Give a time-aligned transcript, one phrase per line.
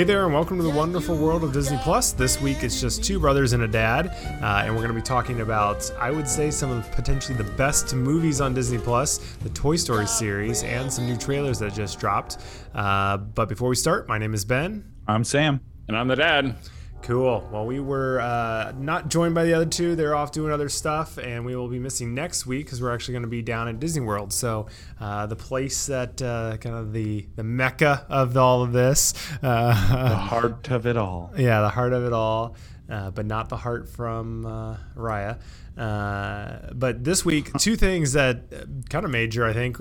[0.00, 2.12] Hey there, and welcome to the wonderful world of Disney Plus.
[2.12, 4.06] This week it's just two brothers and a dad,
[4.42, 7.44] uh, and we're going to be talking about, I would say, some of potentially the
[7.44, 12.00] best movies on Disney Plus, the Toy Story series, and some new trailers that just
[12.00, 12.38] dropped.
[12.74, 14.90] Uh, but before we start, my name is Ben.
[15.06, 15.60] I'm Sam.
[15.86, 16.56] And I'm the dad.
[17.02, 17.48] Cool.
[17.50, 19.96] Well, we were uh, not joined by the other two.
[19.96, 23.12] They're off doing other stuff, and we will be missing next week because we're actually
[23.12, 24.32] going to be down at Disney World.
[24.32, 24.66] So,
[25.00, 29.14] uh, the place that uh, kind of the the mecca of all of this.
[29.42, 31.32] Uh, The heart of it all.
[31.38, 32.54] yeah, the heart of it all,
[32.88, 35.38] uh, but not the heart from uh, Raya.
[35.76, 38.50] Uh, but this week, two things that
[38.90, 39.80] kind of major, I think.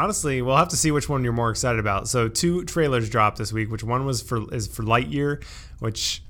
[0.00, 2.08] Honestly, we'll have to see which one you're more excited about.
[2.08, 3.70] So, two trailers dropped this week.
[3.70, 5.44] Which one was for is for Lightyear,
[5.78, 6.22] which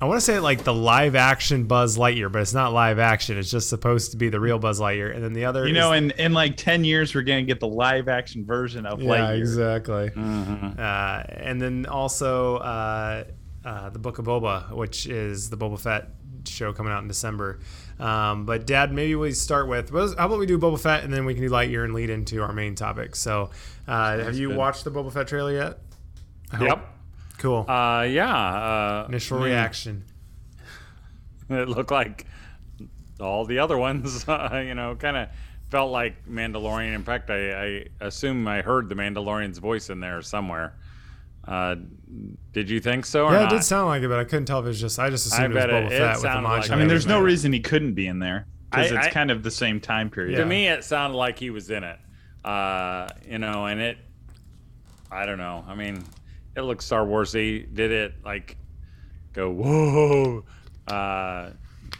[0.00, 3.38] I want to say like the live action Buzz Lightyear, but it's not live action.
[3.38, 5.14] It's just supposed to be the real Buzz Lightyear.
[5.14, 7.46] And then the other, You know, is, in, in like 10 years, we're going to
[7.50, 9.38] get the live action version of yeah, Lightyear.
[9.38, 10.10] exactly.
[10.14, 13.24] Uh, and then also uh,
[13.64, 16.10] uh, the Book of Boba, which is the Boba Fett
[16.52, 17.60] show coming out in December.
[17.98, 21.12] Um, but Dad, maybe we start with well, how about we do Boba Fett and
[21.12, 23.16] then we can do Lightyear and lead into our main topic.
[23.16, 23.50] So,
[23.86, 24.56] uh, have you good.
[24.56, 25.78] watched the Boba Fett trailer yet?
[26.60, 26.86] Yep.
[27.38, 27.68] Cool.
[27.68, 28.34] Uh, yeah.
[28.34, 30.04] Uh, Initial I reaction.
[31.50, 32.24] It looked like
[33.20, 34.26] all the other ones.
[34.26, 35.28] Uh, you know, kind of
[35.70, 36.94] felt like Mandalorian.
[36.94, 40.74] In fact, I, I assume I heard the Mandalorian's voice in there somewhere.
[41.46, 41.76] Uh,
[42.52, 43.52] did you think so or Yeah, not?
[43.52, 44.98] it did sound like it, but I couldn't tell if it was just.
[44.98, 46.88] I just assumed it was Boba it- it Fett with the sounded like- I mean,
[46.88, 49.80] there's no reason he couldn't be in there because it's I- kind of the same
[49.80, 50.36] time period.
[50.36, 51.98] to me, it sounded like he was in it.
[52.44, 53.98] Uh, you know, and it.
[55.10, 55.64] I don't know.
[55.68, 56.02] I mean,
[56.56, 57.72] it looks Star Warsy.
[57.72, 58.56] Did it like
[59.32, 60.44] go whoa?
[60.86, 61.50] Uh,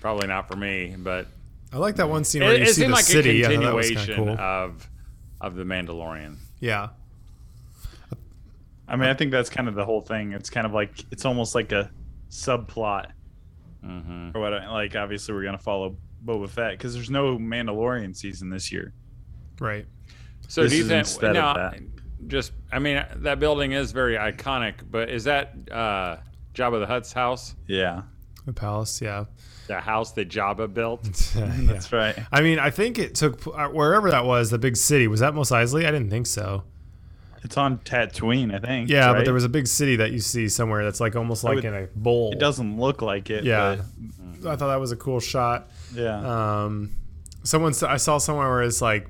[0.01, 1.27] probably not for me, but
[1.73, 3.43] I like that one scene where it, you it see the like city.
[3.43, 4.45] a I thought that was kinda continuation cool.
[4.45, 4.89] of
[5.41, 6.37] of the Mandalorian.
[6.61, 6.89] yeah.
[8.89, 10.33] I mean, I think that's kind of the whole thing.
[10.33, 11.91] It's kind of like, it's almost like a
[12.31, 13.13] subplot.
[13.83, 14.53] hmm Or what?
[14.53, 18.93] Like, obviously, we're going to follow Boba Fett because there's no Mandalorian season this year.
[19.61, 19.87] Right.
[20.49, 20.99] So This do you is think?
[21.01, 21.81] instead of now, that.
[22.29, 26.17] just I mean, that building is very iconic, but is that uh,
[26.55, 27.55] Jabba the Hutt's house?
[27.67, 28.03] Yeah,
[28.45, 29.01] The palace.
[29.01, 29.25] Yeah.
[29.67, 31.33] The house that Jabba built?
[31.37, 31.51] yeah.
[31.61, 32.19] that's right.
[32.31, 35.09] I mean, I think it took uh, wherever that was, the big city.
[35.09, 35.87] Was that Mos Eisley?
[35.87, 36.65] I didn't think so.
[37.45, 38.89] It's on Tatooine, I think.
[38.89, 41.57] Yeah, but there was a big city that you see somewhere that's like almost like
[41.57, 42.33] would- in a bowl.
[42.33, 43.45] It doesn't look like it.
[43.45, 43.83] Yeah.
[44.47, 45.69] I thought that was a cool shot.
[45.95, 46.65] yeah.
[46.65, 46.91] Um,
[47.43, 49.09] someone I saw somewhere where it's like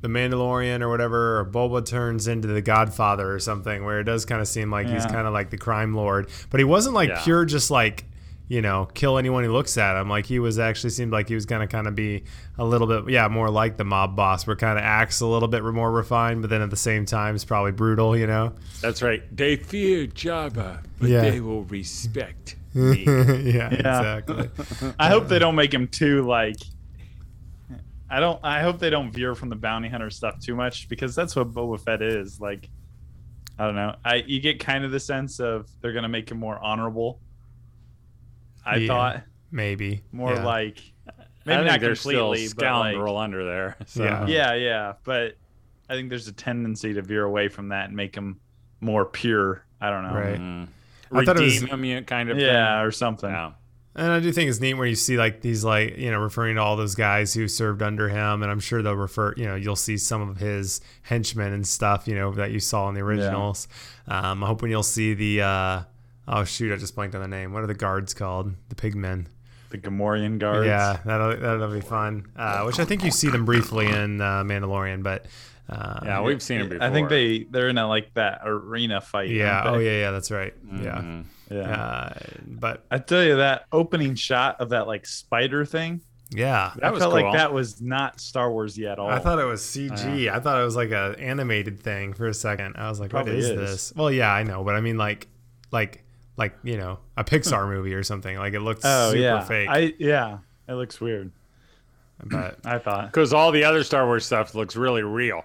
[0.00, 4.24] the Mandalorian or whatever, or Boba turns into the Godfather or something, where it does
[4.24, 7.08] kind of seem like he's kind of like the crime lord, but he wasn't like
[7.08, 7.22] Yeah.
[7.24, 8.04] pure, just like
[8.48, 10.08] you know, kill anyone who looks at him.
[10.08, 12.24] Like he was actually seemed like he was gonna kind of be
[12.58, 15.48] a little bit, yeah, more like the mob boss, where kind of acts a little
[15.48, 18.52] bit more refined, but then at the same time is probably brutal, you know.
[18.82, 19.22] That's right.
[19.34, 21.22] They fear Jabba, but Yeah.
[21.22, 23.04] they will respect me.
[23.06, 23.68] yeah, Yeah.
[23.72, 24.50] exactly.
[24.98, 26.56] I hope they don't make him too like.
[28.10, 28.38] I don't.
[28.44, 31.52] I hope they don't veer from the bounty hunter stuff too much because that's what
[31.52, 32.40] Boba Fett is.
[32.40, 32.68] Like,
[33.58, 33.96] I don't know.
[34.04, 37.20] I you get kind of the sense of they're gonna make him more honorable.
[38.64, 38.86] I Yeah.
[38.88, 40.44] thought Maybe more Yeah.
[40.44, 41.12] like I
[41.44, 43.76] maybe think not there's still completely, but like scoundrel under there.
[43.86, 44.02] So.
[44.04, 44.26] Yeah.
[44.26, 44.92] yeah, yeah.
[45.04, 45.36] But
[45.88, 48.40] I think there's a tendency to veer away from that and make him
[48.80, 49.64] more pure.
[49.80, 50.14] I don't know.
[50.14, 50.40] Right.
[50.40, 50.68] Mm.
[51.12, 52.86] I thought it was- Redeem him, kind of Yeah, thing.
[52.86, 53.30] or something.
[53.30, 53.52] Yeah.
[53.96, 56.56] And I do think it's neat where you see like these like you know referring
[56.56, 59.54] to all those guys who served under him, and I'm sure they'll refer you know
[59.54, 63.02] you'll see some of his henchmen and stuff you know that you saw in the
[63.02, 63.68] originals.
[64.08, 65.82] Um, I'm hoping you'll see the uh,
[66.28, 67.52] oh shoot I just blanked on the name.
[67.52, 68.54] What are the guards called?
[68.68, 69.26] The pigmen.
[69.70, 70.66] The Gamorrean guards.
[70.66, 72.26] Yeah, that'll that'll be fun.
[72.36, 75.26] Uh, which I think you see them briefly in uh, Mandalorian, but
[75.68, 76.84] uh, Yeah, we've seen him before.
[76.86, 79.30] I think they they're in a like that arena fight.
[79.30, 80.98] yeah oh yeah yeah that's right yeah.
[81.00, 81.24] Mhm.
[81.50, 81.60] yeah.
[81.74, 82.14] Uh,
[82.46, 86.02] but I tell you that opening shot of that like spider thing.
[86.30, 87.22] yeah, That I was felt cool.
[87.24, 89.10] like that was not Star Wars yet at all.
[89.10, 90.30] I thought it was CG.
[90.32, 92.76] I thought it was like a animated thing for a second.
[92.76, 93.56] I was like, what is, is.
[93.56, 93.92] this?
[93.96, 95.26] Well, yeah, I know, but I mean like
[95.72, 96.03] like
[96.36, 98.36] like, you know, a Pixar movie or something.
[98.36, 99.68] Like it looks oh super yeah, fake.
[99.68, 100.38] I yeah,
[100.68, 101.30] it looks weird.
[102.24, 103.06] but I thought.
[103.06, 105.44] Because all the other Star Wars stuff looks really real.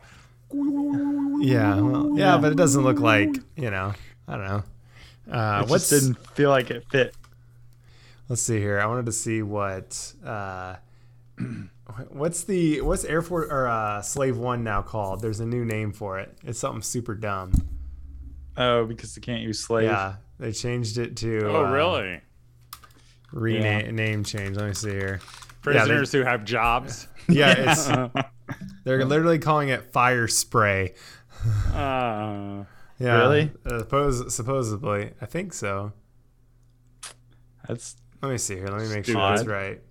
[0.52, 3.94] yeah, well, yeah, but it doesn't look like, you know,
[4.28, 4.64] I don't know.
[5.32, 7.16] Uh, just didn't feel like it fit.
[8.30, 8.80] let's see here.
[8.80, 10.76] I wanted to see what uh
[12.10, 15.22] what's the what's Air Force or uh Slave 1 now called?
[15.22, 16.36] There's a new name for it.
[16.44, 17.54] It's something super dumb.
[18.58, 19.86] Oh, because they can't use slave.
[19.86, 22.22] Yeah, they changed it to Oh, uh, really?
[23.32, 23.92] rename Yeah.
[23.92, 24.56] name change.
[24.58, 25.20] Let me see here.
[25.62, 27.08] Prisoners who have jobs.
[27.28, 27.88] Yeah, it's
[28.84, 30.96] they're literally calling it Firespray.
[31.72, 32.64] Uh,
[32.98, 33.52] Yeah, Really?
[33.64, 35.94] Uh, suppose, supposedly, I think so.
[37.68, 38.66] That's Let me see here.
[38.70, 39.38] Let me make sure Stupid.
[39.38, 39.82] that's right.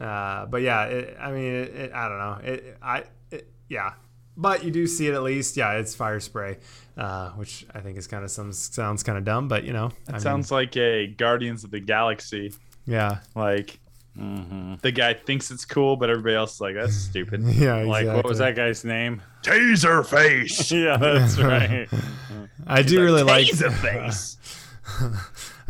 [0.00, 2.38] uh, but yeah, it, I mean, it, it, I don't know.
[2.52, 3.92] It, I, it, yeah,
[4.38, 5.56] but you do see it at least.
[5.56, 6.56] Yeah, it's Firespray,
[6.96, 9.86] uh, which I think is kind of some sounds kind of dumb, but you know,
[9.86, 12.54] I that mean, sounds like a Guardians of the Galaxy.
[12.86, 13.78] yeah, Like
[14.16, 14.76] mm-hmm.
[14.80, 17.42] the guy thinks it's cool, but everybody else is like, that's stupid.
[17.42, 17.82] yeah.
[17.82, 19.20] Like, what was that guy's name?
[19.42, 20.70] Taserface.
[20.84, 21.88] yeah, that's right.
[22.66, 23.46] I do really like.
[23.48, 24.36] Taser face.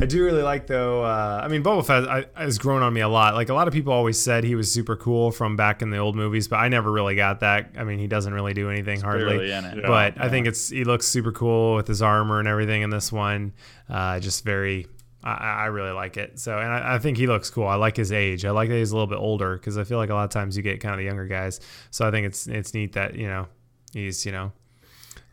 [0.01, 1.03] I do really like though.
[1.03, 3.35] Uh, I mean, Boba Fett I, has grown on me a lot.
[3.35, 5.99] Like a lot of people always said he was super cool from back in the
[5.99, 7.73] old movies, but I never really got that.
[7.77, 9.39] I mean, he doesn't really do anything hardly.
[9.39, 9.79] Barely in it.
[9.79, 9.87] Yeah.
[9.89, 13.11] but I think it's he looks super cool with his armor and everything in this
[13.11, 13.53] one.
[13.89, 14.87] Uh, just very,
[15.25, 16.39] I, I really like it.
[16.39, 17.67] So, and I, I think he looks cool.
[17.67, 18.45] I like his age.
[18.45, 20.31] I like that he's a little bit older because I feel like a lot of
[20.31, 21.61] times you get kind of the younger guys.
[21.91, 23.49] So I think it's it's neat that you know
[23.93, 24.53] he's you know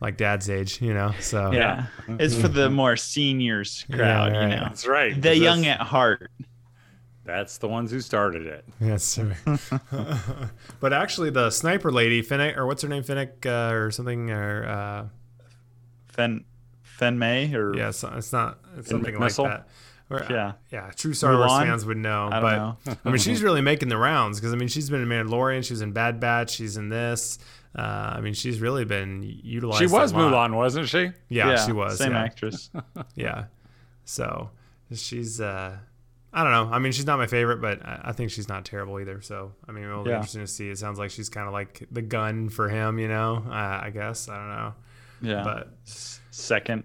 [0.00, 0.80] like dad's age.
[0.82, 1.86] You know, so Yeah.
[2.08, 4.62] It's for the more seniors crowd, Yeah, you know.
[4.64, 5.20] That's right.
[5.20, 6.30] The young that's, at heart.
[7.24, 8.64] that's the ones who started it.
[8.80, 9.18] Yes,
[10.80, 14.64] but actually, the sniper lady, Finnick, or what's her name, Finnick, uh, or something, or
[14.66, 15.06] uh,
[16.08, 16.44] Fen
[16.82, 19.44] Fen May or yeah, it's, it's not it's something like Missile?
[19.44, 19.68] that.
[20.08, 20.52] Or, uh, Yeah.
[20.70, 20.90] yeah.
[20.94, 21.66] True Star Wars Mulan?
[21.66, 22.96] fans would know, I don't but know.
[23.04, 25.72] I mean, she's really making the rounds because I mean, she's been in Mandalorian, she
[25.72, 27.38] was in Bad Batch, she's in this.
[27.76, 29.80] Uh, I mean, she's really been utilized.
[29.80, 30.50] She was a lot.
[30.50, 31.10] Mulan, wasn't she?
[31.28, 31.98] Yeah, she was.
[31.98, 32.22] Same yeah.
[32.22, 32.70] actress.
[33.14, 33.44] Yeah.
[34.04, 34.50] So
[34.94, 35.76] she's uh
[36.32, 36.74] I don't know.
[36.74, 39.20] I mean, she's not my favorite, but I I think she's not terrible either.
[39.20, 40.16] So, I mean, it'll be Yeah.
[40.16, 40.68] interesting to see.
[40.70, 43.42] It sounds like she's kind of like the gun for him, you know.
[43.48, 43.52] Uh,
[43.84, 44.74] I guess I don't know,
[45.22, 45.42] Yeah.
[45.44, 45.72] but
[46.30, 46.84] Second.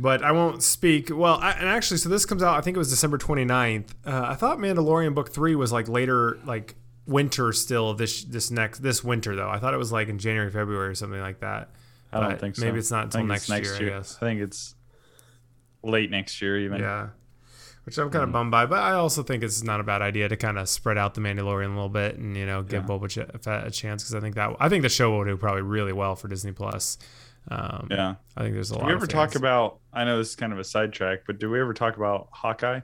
[0.00, 1.10] but I won't speak.
[1.10, 2.56] Well, I, and actually, so this comes out.
[2.56, 3.90] I think it was December 29th.
[4.06, 6.74] Uh, I thought Mandalorian book three was like later, like
[7.06, 7.94] winter still.
[7.94, 9.48] This this next this winter though.
[9.48, 11.70] I thought it was like in January, February or something like that.
[12.12, 12.64] I don't But think so.
[12.64, 14.16] Maybe it's not until think next, it's year, I guess.
[14.16, 14.74] I think it's
[15.82, 16.80] late next year even.
[16.80, 17.08] Yeah.
[17.84, 20.28] Which I'm kind of bummed by, but I also think it's not a bad idea
[20.28, 22.88] to kind of spread out the Mandalorian a little bit and you know give Yeah.
[22.88, 25.62] Boba Fett a chance because I think that I think the show will do probably
[25.62, 26.96] really well for Disney Plus.
[27.50, 28.14] Um, Yeah.
[28.36, 28.86] I think there's a lot.
[28.86, 31.50] we of ever talk about I know this is kind of a sidetrack, but do
[31.50, 32.80] we ever talk about Hawkeye?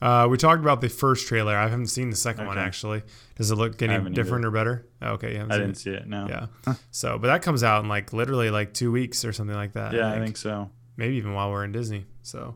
[0.00, 1.56] Uh, we talked about the first trailer.
[1.56, 3.02] I haven't seen the second one actually.
[3.36, 4.86] Does it look any haven't different or better?
[5.02, 5.78] Oh, okay, you haven't I didn't it.
[5.78, 6.28] see it, no.
[6.28, 6.74] Yeah.
[6.90, 9.92] so, but that comes out in like literally like two weeks or something like that.
[9.92, 10.70] Yeah, I think so.
[10.96, 12.06] maybe even while we're in Disney.
[12.22, 12.54] So,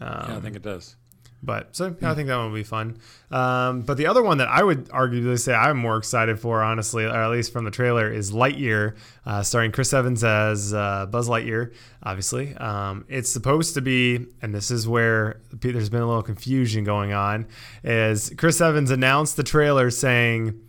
[0.00, 0.96] um, Yeah, I think it does.
[1.42, 2.98] But so yeah, I think that one will be fun.
[3.30, 7.04] Um, but the other one that I would arguably say I'm more excited for, honestly,
[7.04, 11.28] or at least from the trailer, is Lightyear, uh, starring Chris Evans as uh, Buzz
[11.28, 11.72] Lightyear.
[12.02, 16.84] Obviously, um, it's supposed to be, and this is where there's been a little confusion
[16.84, 17.46] going on.
[17.84, 20.60] Is Chris Evans announced the trailer saying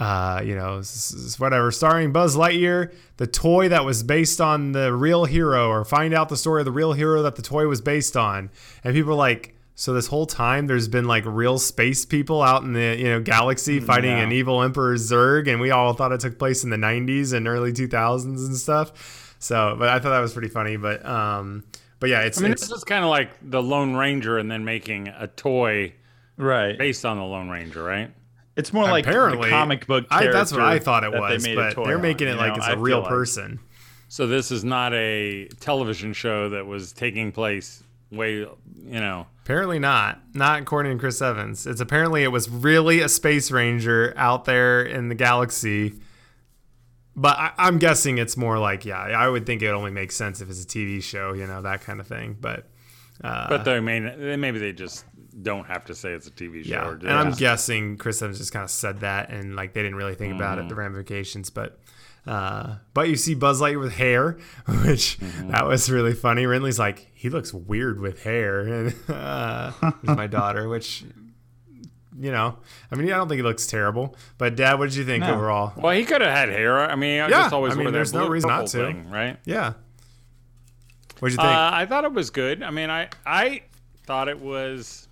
[0.00, 0.82] uh, you know,
[1.36, 6.14] whatever, starring Buzz Lightyear, the toy that was based on the real hero, or find
[6.14, 8.50] out the story of the real hero that the toy was based on.
[8.82, 12.62] And people are like, so this whole time there's been like real space people out
[12.64, 14.24] in the you know galaxy fighting yeah.
[14.24, 17.48] an evil Emperor Zurg, and we all thought it took place in the 90s and
[17.48, 19.34] early 2000s and stuff.
[19.38, 20.76] So, but I thought that was pretty funny.
[20.76, 21.64] But um,
[21.98, 24.50] but yeah, it's, I mean, it's this is kind of like the Lone Ranger and
[24.50, 25.94] then making a toy
[26.36, 26.76] Right.
[26.76, 28.10] based on the Lone Ranger, right?
[28.56, 31.56] It's more like apparently the comic book I, that's what I thought it that they
[31.56, 32.56] was, but they're on, making it like know?
[32.56, 33.60] it's I a feel real like- person.
[34.08, 39.26] So this is not a television show that was taking place way, you know.
[39.44, 40.20] Apparently not.
[40.34, 41.66] Not according to Chris Evans.
[41.66, 45.94] It's apparently it was really a space ranger out there in the galaxy.
[47.16, 50.12] But I, I'm guessing it's more like, yeah, I would think it would only make
[50.12, 52.36] sense if it's a TV show, you know, that kind of thing.
[52.40, 52.68] But
[53.22, 55.04] uh, But they mean maybe they just
[55.42, 56.98] don't have to say it's a TV show.
[57.02, 59.96] yeah, and I'm guessing Chris Evans just kind of said that, and like they didn't
[59.96, 61.50] really think about it, the ramifications.
[61.50, 61.78] But
[62.26, 64.38] uh, but you see Buzz Lightyear with hair,
[64.84, 66.46] which that was really funny.
[66.46, 69.72] Ridley's like, he looks weird with hair, and uh,
[70.02, 71.04] my daughter, which
[72.18, 72.58] you know,
[72.92, 74.14] I mean, I don't think he looks terrible.
[74.36, 75.34] But Dad, what did you think No.
[75.34, 75.72] overall?
[75.76, 76.78] Well, he could have had hair.
[76.78, 78.76] I mean, I Yeah, just always I mean, there's no reason not to.
[78.76, 79.38] thing, right?
[79.46, 79.74] Yeah,
[81.20, 81.56] what did you think?
[81.56, 82.62] Uh, I thought it was good.
[82.62, 83.62] I mean, I I
[84.06, 85.08] thought it was.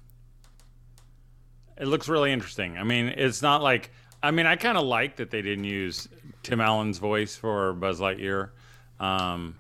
[1.78, 2.76] It looks really interesting.
[2.76, 3.90] I mean, it's not like.
[4.22, 6.08] I mean, I kind of like that they didn't use
[6.48, 8.50] Tim Allen's voice for Buzz Lightyear.
[8.98, 9.56] Um,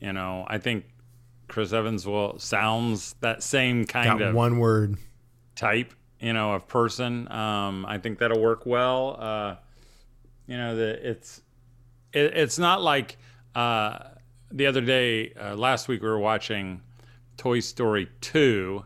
[0.00, 0.84] you know, I think
[1.46, 4.96] Chris Evans will sounds that same kind Got of one word.
[5.54, 7.30] type, you know, of person.
[7.30, 9.16] Um, I think that'll work well.
[9.20, 9.56] Uh,
[10.48, 11.40] you know, the it's
[12.12, 13.16] it, it's not like
[13.54, 13.98] uh,
[14.50, 16.82] the other day, uh, last week we were watching
[17.36, 18.84] Toy Story two,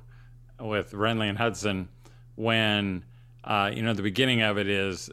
[0.60, 1.88] with Renly and Hudson
[2.36, 3.04] when
[3.42, 5.08] uh, you know the beginning of it is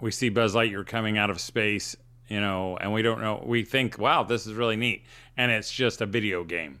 [0.00, 1.96] we see Buzz Lightyear coming out of space,
[2.28, 3.42] you know, and we don't know.
[3.46, 5.04] We think, wow, this is really neat,
[5.36, 6.80] and it's just a video game.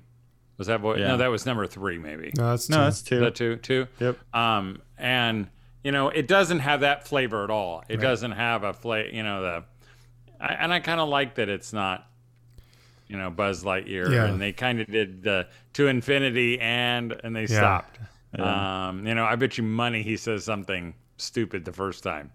[0.58, 0.98] Was that what?
[0.98, 1.08] Yeah.
[1.08, 2.32] No, that was number three, maybe.
[2.36, 2.82] No, that's No, two.
[2.84, 3.20] that's Is two.
[3.20, 3.56] that two?
[3.56, 3.86] Two.
[4.00, 4.18] Yep.
[4.34, 5.48] Um, and
[5.84, 7.84] you know, it doesn't have that flavor at all.
[7.88, 9.08] It doesn't have a flavor.
[9.14, 9.64] You know, the
[10.40, 12.06] I, and I kind of like that it's not.
[13.08, 14.24] You know, Buzz Lightyear, Yeah.
[14.24, 18.00] and they kind of did the to infinity and and they stopped.
[18.36, 22.32] Um, you know, I bet you money he says something stupid the first time,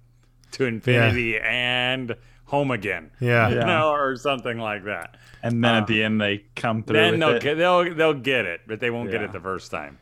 [0.51, 2.15] to infinity and
[2.45, 3.11] home again.
[3.19, 3.49] Yeah.
[3.49, 3.63] you Yeah.
[3.65, 5.17] know, or something like that.
[5.43, 6.93] And then at the end they come through.
[6.97, 7.41] Then with they'll it.
[7.41, 9.97] get, they'll they'll get it, but they won't get it the first time.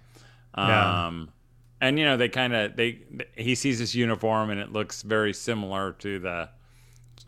[0.58, 1.08] Yeah.
[1.08, 1.30] Um,
[1.82, 3.00] and you know they kind of they
[3.38, 6.50] he sees this uniform and it looks very similar to the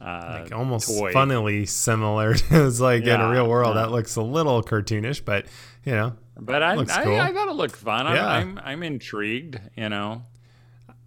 [0.01, 1.13] uh, Like almost toy.
[1.13, 2.31] funnily similar.
[2.49, 3.83] it's like in a real world yeah.
[3.83, 5.45] that looks a little cartoonish, but
[5.85, 7.17] you know, But I looks I, cool.
[7.19, 8.07] I thought it looked fun.
[8.07, 8.27] I'm, Yeah.
[8.27, 9.57] I'm I'm intrigued.
[9.77, 10.23] You know.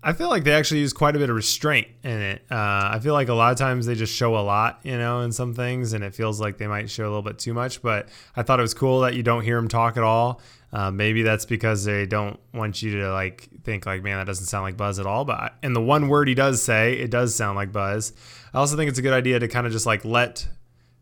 [0.07, 2.43] I feel like they actually use quite a bit of restraint in it.
[2.51, 5.23] Uh, I feel like a lot of times they just show a lot, you know,
[5.23, 7.81] in some things, and it feels like they might show a little bit too much.
[7.81, 10.43] But I thought it was cool that you don't hear them talk at all.
[10.75, 14.45] Uh, maybe that's because they don't want you to like think like, man, that doesn't
[14.45, 15.25] sound like Buzz at all.
[15.25, 18.13] But in the one word he does say, it does sound like Buzz.
[18.53, 20.47] I also think it's a good idea to kind of just like let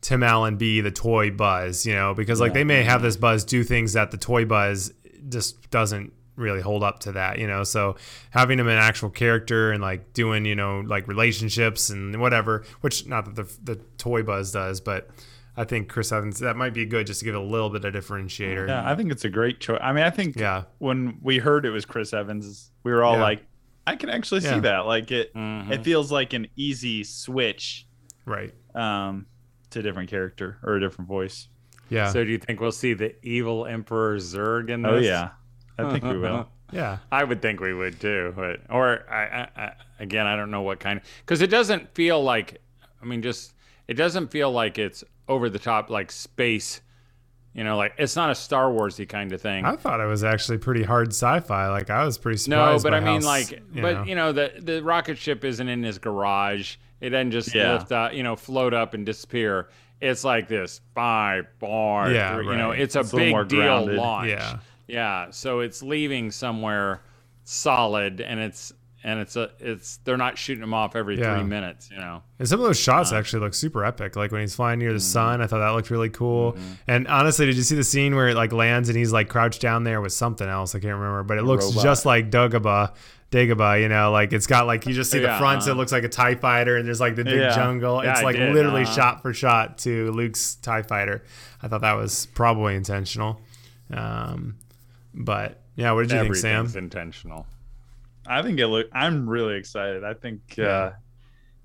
[0.00, 3.44] Tim Allen be the toy Buzz, you know, because like they may have this Buzz
[3.44, 4.92] do things that the toy Buzz
[5.28, 7.64] just doesn't really hold up to that, you know.
[7.64, 7.96] So
[8.30, 13.06] having him an actual character and like doing, you know, like relationships and whatever, which
[13.06, 15.10] not that the the toy Buzz does, but
[15.56, 17.84] I think Chris Evans that might be good just to give it a little bit
[17.84, 18.68] of differentiator.
[18.68, 19.78] Yeah, I think it's a great choice.
[19.82, 20.64] I mean, I think Yeah.
[20.78, 23.22] when we heard it was Chris Evans, we were all Yeah.
[23.22, 23.44] like,
[23.86, 24.86] I can actually see that.
[24.86, 25.70] Like it, Mhm.
[25.70, 27.86] it feels like an easy switch
[28.24, 28.54] Right.
[28.74, 29.26] um,
[29.70, 31.48] to a different character or a different voice.
[31.90, 32.08] Yeah.
[32.10, 34.90] So do you think we'll see the evil Emperor Zurg in this?
[34.90, 35.30] Oh yeah,
[35.78, 36.48] I think we will.
[36.72, 36.98] yeah.
[37.10, 40.62] I would think we would too, but or I, I, I again, I don't know
[40.62, 42.60] what kind because it doesn't feel like.
[43.02, 43.54] I mean, just
[43.88, 46.80] it doesn't feel like it's over the top like space.
[47.54, 49.64] You know, like it's not a Star Warsy kind of thing.
[49.66, 51.68] I thought it was actually pretty hard sci-fi.
[51.68, 52.82] Like I was pretty surprised.
[52.84, 54.02] no, but by I mean, s- like, you but know.
[54.04, 56.76] you know, the the rocket ship isn't in his garage.
[57.02, 57.74] It doesn't just Yeah.
[57.74, 59.68] lift up, you know, float up and disappear.
[60.00, 62.10] It's like this five bar.
[62.10, 63.96] Yeah, You know, it's a It's a big deal grounded.
[63.96, 64.28] launch.
[64.30, 64.58] Yeah.
[64.88, 65.30] Yeah.
[65.30, 67.02] So it's leaving somewhere
[67.44, 68.72] solid, and it's
[69.04, 71.36] and it's a it's they're not shooting them off every Yeah.
[71.36, 71.90] three minutes.
[71.90, 72.22] You know.
[72.38, 74.14] And some of those shots Uh, actually look super epic.
[74.16, 75.02] Like when he's flying near the mm-hmm.
[75.02, 76.56] sun, I thought that looked really cool.
[76.86, 79.60] And honestly, did you see the scene where it like lands and he's like crouched
[79.60, 80.74] down there with something else?
[80.74, 81.82] I can't remember, but it looks robot.
[81.82, 82.94] just like Dagobah.
[83.32, 85.72] Dagobah, you know, like it's got like you just see the Yeah, front, so it
[85.72, 85.78] uh-huh.
[85.80, 87.54] looks like a Tie Fighter, and there's like the big Yeah.
[87.54, 88.00] jungle.
[88.00, 88.92] It's I like did, literally uh-huh.
[88.92, 91.24] shot for shot to Luke's Tie Fighter.
[91.62, 93.40] I thought that was probably intentional.
[93.90, 94.56] Um,
[95.14, 96.66] but yeah, what did you think, Sam?
[96.76, 97.46] Intentional.
[98.26, 98.86] I think it look.
[98.92, 100.04] I'm really excited.
[100.04, 100.64] I think Yeah.
[100.66, 100.92] uh,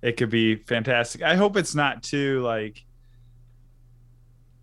[0.01, 1.21] it could be fantastic.
[1.21, 2.83] I hope it's not too like.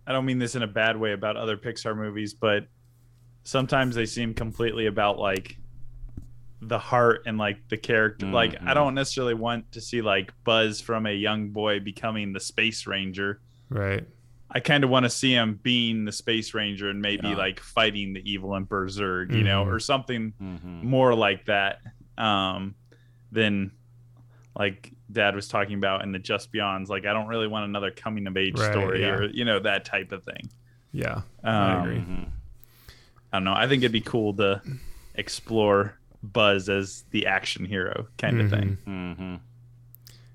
[0.07, 2.67] I don't mean this in a bad way about other Pixar movies, but
[3.43, 5.57] sometimes they seem completely about like
[6.61, 8.26] the heart and like the character.
[8.26, 8.75] Like I Mhm.
[8.75, 13.41] don't necessarily want to see like Buzz from a young boy becoming the space ranger.
[13.71, 14.07] Right.
[14.57, 17.37] I kind of want to see him being the space ranger and maybe Yeah.
[17.37, 19.73] like fighting the evil Emperor Zurg, you know, Mhm.
[19.73, 21.81] or something hmm more like that
[22.19, 22.75] um
[23.33, 23.73] than
[24.57, 27.91] like dad was talking about in the just beyonds like i don't really want another
[27.91, 29.09] coming of age Right, story yeah.
[29.09, 30.49] or you know that type of thing
[30.93, 31.23] Yeah.
[31.43, 32.05] um, I agree.
[33.33, 34.63] I, don't know i think it'd be cool to
[35.17, 39.35] explore buzz as the action hero kind of thing hmm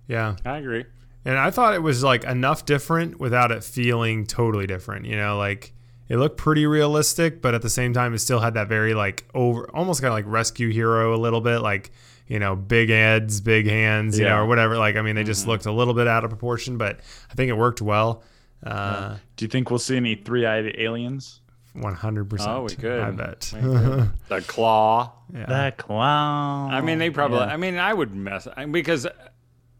[0.07, 0.35] Yeah.
[0.45, 0.85] I agree.
[1.25, 5.05] And I thought it was like enough different without it feeling totally different.
[5.05, 5.73] You know, like
[6.07, 9.25] it looked pretty realistic, but at the same time, it still had that very like
[9.33, 11.91] over, almost kind of like rescue hero a little bit, like
[12.27, 14.77] you know, big heads, big hands, you know, or whatever.
[14.77, 16.99] Like, I mean, they just looked a little bit out of proportion, but
[17.31, 18.23] I think it worked well.
[18.63, 21.41] Uh, do you think we'll see any three-eyed aliens
[21.73, 22.51] One hundred percent.
[22.51, 22.99] Oh, we could.
[23.01, 23.51] I bet.
[23.55, 24.11] We could.
[24.27, 25.13] The claw.
[25.33, 25.45] yeah.
[25.47, 27.39] that clown I mean, they probably.
[27.39, 27.45] Yeah.
[27.45, 29.07] I mean, I would mess I- because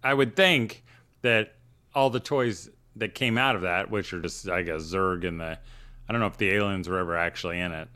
[0.03, 0.84] I would think
[1.21, 1.55] that
[1.93, 5.39] all the toys that came out of that, which are just, I guess, Zurg and
[5.39, 5.57] the,
[6.07, 7.88] I don't know if the aliens were ever actually in it,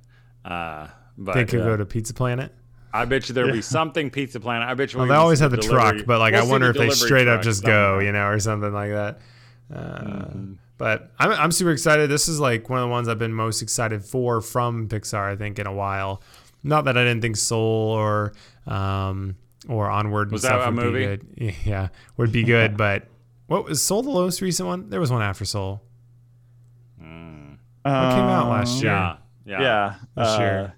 [0.46, 0.88] uh,
[1.18, 2.54] but they could uh, go to Pizza Planet.
[2.94, 4.68] I bet you there'll be something Pizza Planet.
[4.68, 5.00] I bet you.
[5.00, 6.96] Well, we'll they always have the truck, but like we'll I wonder the if they
[6.96, 9.20] straight up just go, you know, or something like that.
[9.74, 10.54] Uh, Mm-hmm.
[10.78, 12.10] But I'm, I'm super excited.
[12.10, 15.36] This is like one of the ones I've been most excited for from Pixar, I
[15.36, 16.22] think, in a while.
[16.64, 18.34] Not that I didn't think Soul or
[18.66, 19.36] um,
[19.70, 21.00] or Onward Was that stuff a would movie?
[21.00, 21.56] be good.
[21.66, 21.88] Yeah,
[22.18, 22.76] would be good.
[22.78, 23.08] but
[23.48, 24.90] what was Soul the most recent one?
[24.90, 25.82] There was one after Soul.
[27.02, 27.58] Mm.
[27.84, 28.92] What came out last year?
[28.92, 30.74] Yeah, yeah, yeah This uh, year.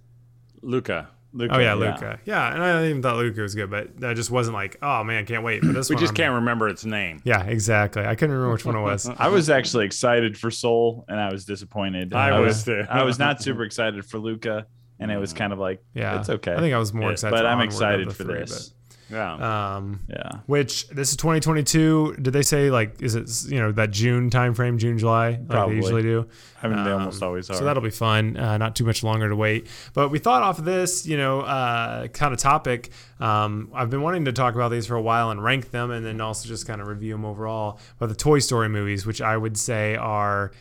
[0.61, 1.09] Luca.
[1.33, 2.17] Luca, Oh yeah, Luca.
[2.23, 5.25] Yeah, and I even thought Luca was good, but that just wasn't like, oh man,
[5.25, 5.95] can't wait for this one.
[5.95, 6.01] We one.
[6.01, 7.21] just I'm- can't remember its name.
[7.25, 8.05] Yeah, exactly.
[8.05, 9.09] I couldn't remember which one it was.
[9.17, 12.13] I was actually excited for Soul, and I was disappointed.
[12.13, 12.83] I was was too.
[12.89, 14.65] I was not super excited for Luca,
[14.97, 16.53] and it was kind of like, Yeah, it's okay.
[16.53, 18.73] I think I was more Yeah, excited, but for I'm excited for three, this.
[19.11, 19.75] Yeah.
[19.75, 22.15] um, Yeah, which this is 2022.
[22.21, 25.75] Did they say like is it you know that June timeframe, June July, like Probably.
[25.75, 26.27] they usually do?
[26.63, 27.55] I mean they Um, almost always are.
[27.55, 28.35] So that'll be fun.
[28.35, 29.67] Uh, not too much longer to wait.
[29.93, 32.89] But we thought off of this, you know, uh, kind of topic.
[33.19, 36.05] Um, I've been wanting to talk about these for a while and rank them, and
[36.05, 37.79] then also just kind of review them overall.
[37.99, 40.51] But the Toy Story movies, which I would say are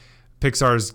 [0.40, 0.92] Pixar's.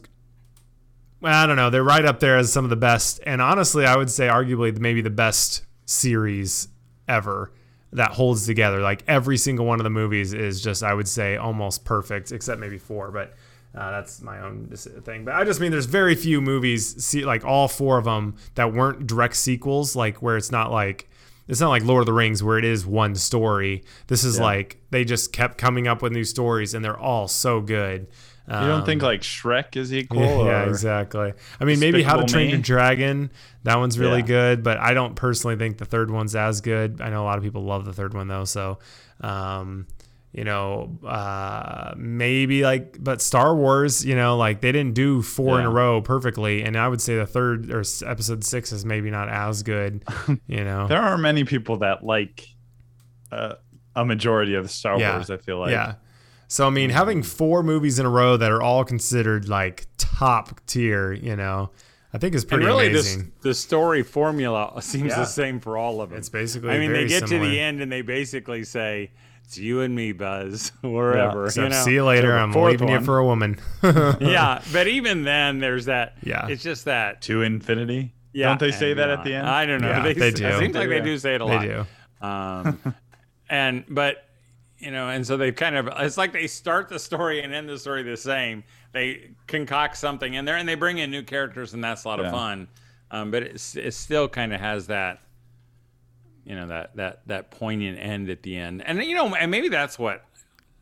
[1.22, 1.70] Well, I don't know.
[1.70, 4.78] They're right up there as some of the best, and honestly, I would say arguably
[4.80, 6.68] maybe the best series
[7.10, 7.52] ever
[7.92, 8.82] that holds together.
[8.82, 12.60] Like every single one of the movies is just, I would say, almost perfect, except
[12.60, 13.12] maybe four.
[13.12, 13.34] But
[13.76, 15.26] uh, that's my own thing.
[15.26, 18.74] But I just mean there's very few movies, see, like all four of them, that
[18.74, 19.96] weren't direct sequels.
[19.96, 21.10] Like where it's not like
[21.48, 23.84] it's not like Lord of the Rings where it is one story.
[24.08, 27.60] This is like they just kept coming up with new stories, and they're all so
[27.60, 28.08] good.
[28.50, 30.20] You don't think Um, like Shrek is equal?
[30.22, 31.34] yeah, yeah, exactly.
[31.60, 32.54] I mean, maybe How to Train Me?
[32.54, 33.32] Your Dragon.
[33.64, 34.26] That one's really Yeah.
[34.28, 37.00] good, but I don't personally think the third one's as good.
[37.02, 38.46] I know a lot of people love the third one though.
[38.46, 38.80] So,
[39.22, 39.86] um,
[40.32, 45.60] you know, uh, maybe like, but Star Wars, you know, like they didn't do four
[45.60, 49.10] in a row perfectly, and I would say the third or episode six is maybe
[49.10, 50.04] not as good.
[50.48, 52.48] You know, There are many people that like
[53.32, 53.56] uh,
[53.96, 55.16] a majority of Star Yeah.
[55.16, 55.30] Wars.
[55.32, 55.72] I feel like.
[55.72, 55.96] yeah.
[56.52, 60.60] So I mean, having four movies in a row that are all considered like top
[60.66, 61.70] tier, you know,
[62.12, 63.32] I think is and pretty really, amazing.
[63.36, 65.20] this the story formula seems Yeah.
[65.20, 66.18] the same for all of them.
[66.18, 69.12] It's basically I mean, very they get to the end and they basically say,
[69.44, 71.84] "It's you and me, Buzz, wherever." Except, you know?
[71.86, 72.30] see you later.
[72.32, 73.60] So I'm fourth leaving you one- for a woman.
[73.84, 76.18] yeah, but even then, there's that.
[76.24, 76.48] Yeah.
[76.48, 77.22] it's just that.
[77.24, 78.16] To infinity.
[78.34, 79.48] Yeah, Don't they say and that at the end?
[79.48, 79.90] I don't know.
[79.90, 80.46] Yeah, they, they do.
[80.48, 81.62] It seems like they do say it a they lot.
[81.62, 82.28] do.
[82.28, 82.96] Um,
[83.50, 84.24] and but
[84.80, 87.70] you know, and so they've kind of it's like they start the story and end
[87.70, 88.64] the story the same.
[88.94, 92.20] They concoct something in there and they bring in new characters and that's a lot
[92.20, 92.68] of fun.
[93.12, 95.20] Um, but it's, it still kind of has that
[96.46, 98.82] you know that that that poignant end at the end.
[98.86, 100.26] And you know, and maybe that's what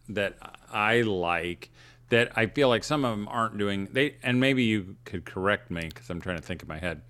[0.10, 0.38] that
[0.72, 1.70] I like
[2.10, 5.70] that I feel like some of them aren't doing they and maybe you could correct
[5.72, 7.02] me cuz I'm trying to think in my head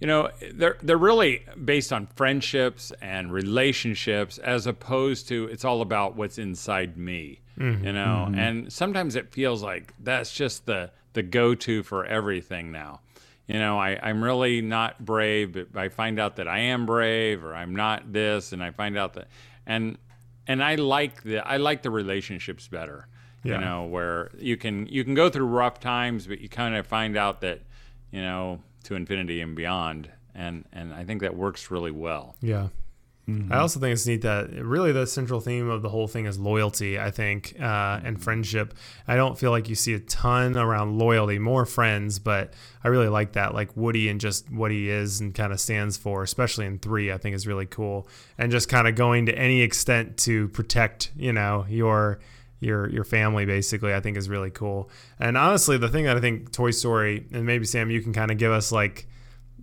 [0.00, 5.82] you know they're they're really based on friendships and relationships as opposed to it's all
[5.82, 7.84] about what's inside me mm-hmm.
[7.84, 8.26] you know?
[8.28, 8.38] Mm-hmm.
[8.38, 13.00] And sometimes it feels like that's just the the go-to for everything now.
[13.46, 17.42] You know I, i'm really not brave but i find out that i am brave
[17.44, 19.26] or i'm not this and i find out that
[19.66, 19.98] and
[20.46, 23.08] and i like the i like the relationships better
[23.42, 23.54] Yeah.
[23.54, 26.86] you know where you can you can go through rough times but you kind of
[26.86, 27.62] find out that
[28.12, 32.68] you know to infinity and beyond and and i think that works really well Yeah.
[33.48, 36.36] I also think it's neat that really the central theme of the whole thing is
[36.36, 38.74] loyalty, I think, uh, and friendship.
[39.06, 43.06] I don't feel like you see a ton around loyalty, more friends, but I really
[43.06, 43.54] like that.
[43.54, 47.12] Like Woody and just what he is and kind of stands for, especially in three,
[47.12, 48.08] I think is really cool.
[48.36, 52.18] And just kind of going to any extent to protect, you know, your
[52.60, 54.90] your your family basically i think is really cool.
[55.18, 58.30] And honestly the thing that i think toy story and maybe sam you can kind
[58.30, 59.08] of give us like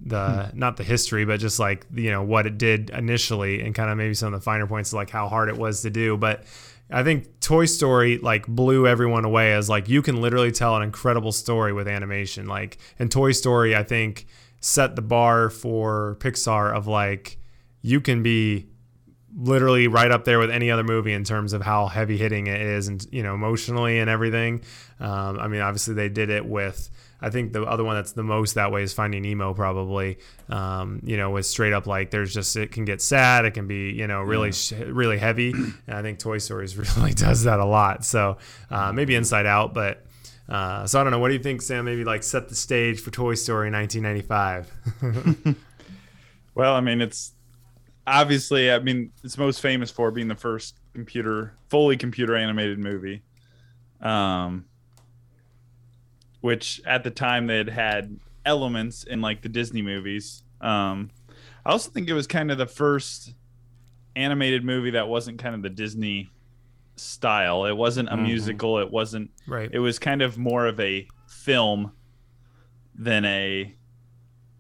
[0.04, 0.60] the hmm.
[0.60, 3.98] not the history but just like you know what it did initially and kind of
[3.98, 6.18] maybe some of the finer points like how hard it was to do.
[6.18, 6.44] But
[6.90, 10.82] i think toy story like blew everyone away as like you can literally tell an
[10.82, 12.48] incredible story with animation.
[12.48, 14.26] Like and toy story i think
[14.60, 17.38] set the bar for pixar of like
[17.82, 18.68] you can be
[19.38, 22.60] literally right up there with any other movie in terms of how heavy hitting it
[22.60, 24.62] is and you know emotionally and everything
[25.00, 26.89] um, i mean obviously they did it with
[27.21, 30.17] i think the other one that's the most that way is finding nemo probably
[30.50, 33.67] um, you know with straight up like there's just it can get sad it can
[33.67, 37.60] be you know really sh- really heavy and i think toy stories really does that
[37.60, 38.38] a lot so
[38.71, 40.04] uh, maybe inside out but
[40.50, 41.19] uh, so I don't know.
[41.19, 41.84] What do you think, Sam?
[41.84, 45.58] Maybe like set the stage for Toy Story 1995.
[46.58, 47.34] Well, I mean, it's
[48.08, 53.22] obviously, I mean, it's most famous for being the first computer, fully computer animated movie.
[54.02, 54.65] Um,
[56.41, 60.43] which at the time they had had elements in like the Disney movies.
[60.62, 61.10] Um,
[61.65, 63.34] I also think it was kind of the first
[64.15, 66.30] animated movie that wasn't kind of the Disney
[66.96, 67.65] style.
[67.65, 68.24] It wasn't a Mhm.
[68.24, 68.80] musical.
[68.80, 69.70] It wasn't right.
[69.72, 71.91] it was kind of more of a film
[72.96, 73.76] than a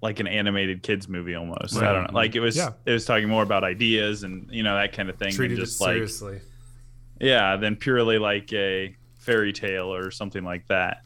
[0.01, 1.75] like an animated kids movie almost.
[1.77, 2.13] I don't know.
[2.13, 2.69] Like it was Yeah.
[2.85, 5.63] it was talking more about ideas and you know that kind of thing Treated than
[5.63, 6.39] it just like seriously.
[7.19, 11.01] yeah, than purely like a fairy tale or something like that.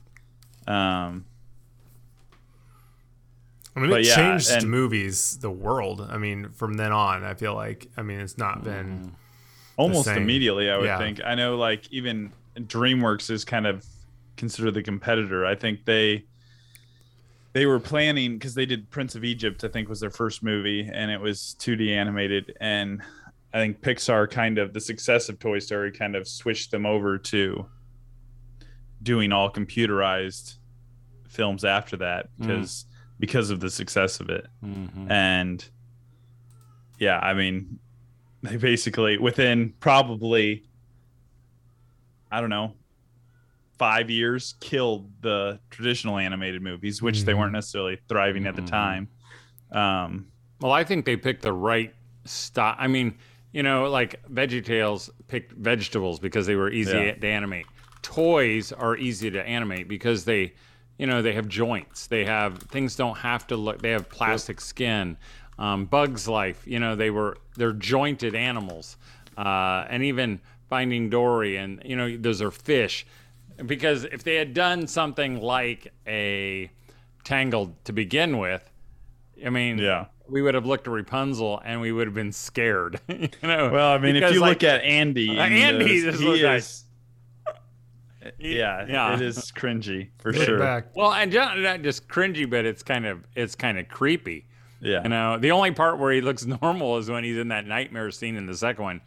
[0.68, 1.26] Um
[3.76, 6.06] I mean, it yeah, changed and- movies, the world.
[6.10, 7.88] I mean, from then on, I feel like.
[7.96, 9.16] I mean, it's not been.
[9.78, 10.98] almost immediately i would Yeah.
[11.00, 13.84] think i know like even dreamworks is kind of
[14.36, 16.24] considered the competitor i think they
[17.54, 20.90] they were planning because they did prince of egypt i think was their first movie
[20.92, 23.02] and it was 2d animated and
[23.54, 27.18] i think pixar kind of the success of toy story kind of switched them over
[27.18, 27.66] to
[29.04, 30.56] doing all computerized
[31.28, 32.86] films after that because
[33.20, 35.10] because of the success of it Mhm.
[35.12, 35.70] and
[37.00, 37.80] yeah i mean
[38.44, 40.64] they basically within probably
[42.32, 42.74] i don't know
[43.82, 47.40] five years killed the traditional animated movies which they Mhm.
[47.40, 48.68] weren't necessarily thriving at the Mhm.
[48.82, 49.08] time
[49.72, 50.28] um
[50.60, 51.92] Well, I think they picked the right
[52.26, 52.76] style.
[52.78, 53.16] I mean,
[53.52, 57.14] you know, like VeggieTales picked vegetables because they were easy Yeah.
[57.16, 57.66] to animate.
[58.04, 60.54] Toys are easy to animate because they,
[61.00, 62.06] you know, they have joints.
[62.06, 63.82] They have things don't have to look.
[63.82, 65.18] They have plastic skin.
[65.58, 68.98] Um, Bugs Life, you know, they were they're jointed animals,
[69.38, 70.40] uh, and even
[70.70, 73.06] Finding Dory, and you know, those are fish.
[73.66, 76.70] Because if they had done something like a
[77.24, 78.68] Tangled to begin with,
[79.46, 83.02] I mean, yeah we would have looked at Rapunzel and we would have been scared.
[83.10, 83.70] you know.
[83.70, 86.42] well i mean if you like, look at andy Uh, Andy this, just he looked
[86.44, 86.84] like- is
[88.40, 89.14] yeah, Yeah.
[89.16, 90.96] it is cringy for Look sure back.
[90.96, 94.46] well, and just, not just cringy, but it's kind of it's kind of creepy.
[94.80, 97.68] yeah You know, the only part where he looks normal is when he's in that
[97.68, 99.02] nightmare scene in the second one.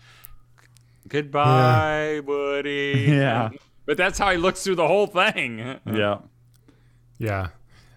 [1.08, 3.06] Goodbye, Woody.
[3.08, 3.50] Yeah.
[3.86, 5.58] But that's how he looks through the whole thing.
[5.86, 6.18] yeah
[7.18, 7.48] Yeah.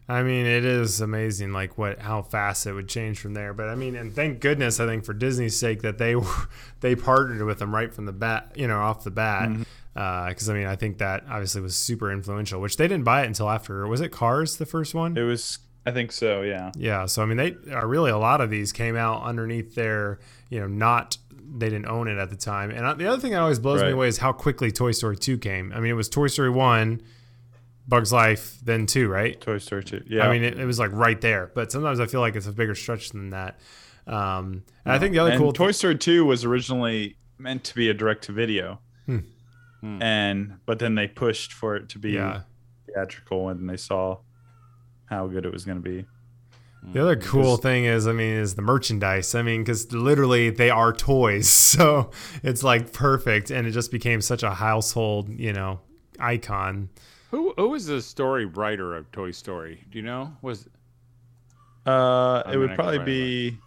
[0.09, 3.53] I mean, it is amazing, like what how fast it would change from there.
[3.53, 6.47] But I mean, and thank goodness, I think for Disney's sake that they were,
[6.79, 9.49] they partnered with them right from the bat, you know, off the bat.
[9.49, 9.63] Mm-hmm.
[9.97, 12.61] Uh, because I mean, I think that obviously was super influential.
[12.61, 13.85] Which they didn't buy it until after.
[13.87, 15.17] Was it Cars the first one?
[15.17, 18.39] it was i think so yeah Yeah, so I mean, they are really a lot
[18.39, 20.19] of these came out underneath their,
[20.49, 21.17] you know, not
[21.49, 22.71] they didn't own it at the time.
[22.71, 25.17] And uh, the other thing that always blows me away is how quickly Toy Story
[25.17, 25.71] two came.
[25.73, 27.01] I mean, it was Toy Story one,
[27.87, 29.39] Bugs Life, then two, right?
[29.39, 31.51] toy story 2 yeah I mean, it, it was like right there.
[31.55, 33.59] But sometimes I feel like it's a bigger stretch than that.
[34.05, 37.75] Um, and I think the other and cool Toy Story 2 was originally meant to
[37.75, 38.79] be a direct to video.
[39.05, 39.19] Hmm.
[39.81, 40.01] Hmm.
[40.01, 42.41] And but then they pushed for it to be yeah.
[42.87, 44.19] theatrical when they saw
[45.05, 46.05] how good it was going to be.
[46.93, 49.35] The other cool thing is, I mean, is the merchandise.
[49.35, 52.11] I mean, because literally they are toys, so
[52.43, 55.81] it's like perfect, and it just became such a household, you know,
[56.19, 56.89] icon.
[57.31, 59.83] Who who was the story writer of Toy Story?
[59.91, 60.31] Do you know?
[60.41, 60.67] Was
[61.85, 63.57] Uh, I'm it would probably try be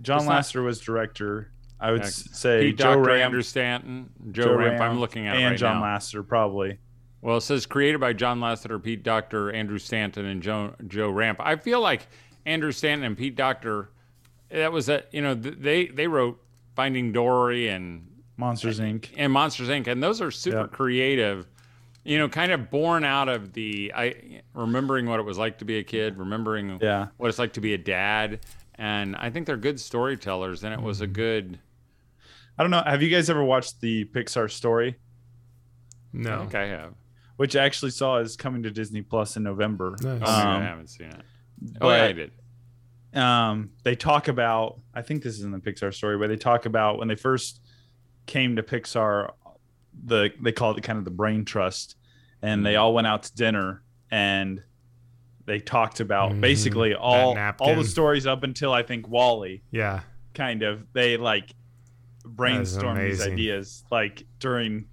[0.00, 1.50] John It's not- Lasseter was director.
[1.80, 4.80] I would Yeah, say Pete Joe Docter Ram, Andrew Stanton, Joe, Joe Ranft.
[4.80, 5.86] I'm looking at it and right John now.
[5.86, 6.78] Lasseter probably.
[7.22, 11.36] Well, it says created by John Lasseter, Pete Docter, Andrew Stanton, and Joe Joe Ranft.
[11.40, 12.08] I feel like
[12.44, 13.90] Andrew Stanton and Pete Docter.
[14.50, 16.38] That was a you know they they wrote
[16.74, 18.06] Finding Dory and
[18.36, 19.08] Monsters Inc.
[19.16, 19.86] and Monsters Inc.
[19.86, 20.66] and those are super Yeah.
[20.66, 21.46] creative.
[22.04, 25.64] You know, kind of born out of the I remembering what it was like to
[25.64, 27.06] be a kid, remembering Yeah.
[27.18, 28.40] what it's like to be a dad,
[28.74, 30.64] and I think they're good storytellers.
[30.64, 31.12] And it was a Mm-hmm.
[31.12, 31.58] good.
[32.58, 32.82] I don't know.
[32.84, 34.96] Have you guys ever watched the Pixar story,
[36.12, 36.94] No, I No, think I have.
[37.42, 39.96] Which I actually saw is coming to Disney Plus in November?
[40.00, 40.20] Nice.
[40.24, 41.20] Oh, Um, I haven't seen it.
[41.80, 42.30] Oh, yeah, I did.
[43.14, 46.66] um, they talk about i think this is in the pixar story but they talk
[46.66, 47.60] about when they first
[48.26, 49.32] came to pixar
[50.04, 51.96] the they called it kind of the brain trust
[52.42, 54.62] and they all went out to dinner and
[55.46, 56.40] they talked about Mhm.
[56.40, 60.00] basically all all the stories up until i think WALL-E yeah,
[60.32, 61.54] kind of they like
[62.24, 64.86] brainstorm these ideas like during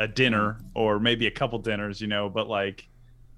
[0.00, 2.88] a dinner or maybe a couple dinners you know but like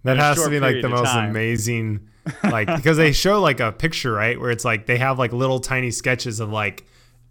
[0.04, 1.28] that has to be like the most time.
[1.30, 2.08] amazing,
[2.42, 5.60] like because they show like a picture, right, where it's like they have like little
[5.60, 6.86] tiny sketches of like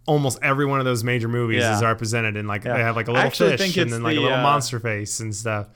[0.06, 1.74] almost every one of those major movies Yeah.
[1.76, 2.74] is represented, and like Yeah.
[2.76, 5.18] they have like a little fish think and then like a little uh, monster face
[5.18, 5.66] and stuff.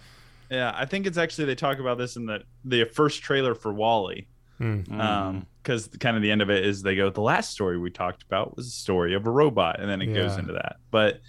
[0.50, 3.72] yeah i think it's actually they talk about this in the the first trailer for
[3.72, 4.64] WALL-E Hmm.
[4.82, 5.00] Mm-hmm.
[5.00, 7.90] um because kind of the end of it is they go the last story we
[7.90, 11.20] talked about was the story of a robot and then it goes into that but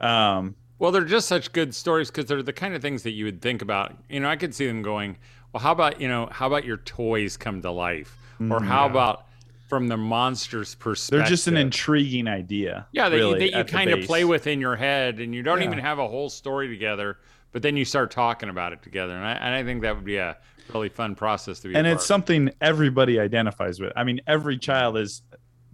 [0.00, 3.24] um Well, they're just such good stories because they're the kind of things that you
[3.24, 3.96] would think about.
[4.10, 5.16] You know, I could see them going,
[5.50, 8.14] well, how about, you know, how about your toys come to life?
[8.38, 9.24] Mm, or how about
[9.70, 11.20] from the monster's perspective?
[11.20, 14.46] they're just an intriguing idea Yeah, that, really, you, that you kind of play with
[14.46, 15.68] in your head and you don't Yeah.
[15.68, 17.16] even have a whole story together,
[17.52, 19.14] but then you start talking about it together.
[19.14, 20.36] And I, and I think that would be a
[20.74, 24.96] really fun process to be and it's something everybody identifies with i mean every child
[24.96, 25.20] is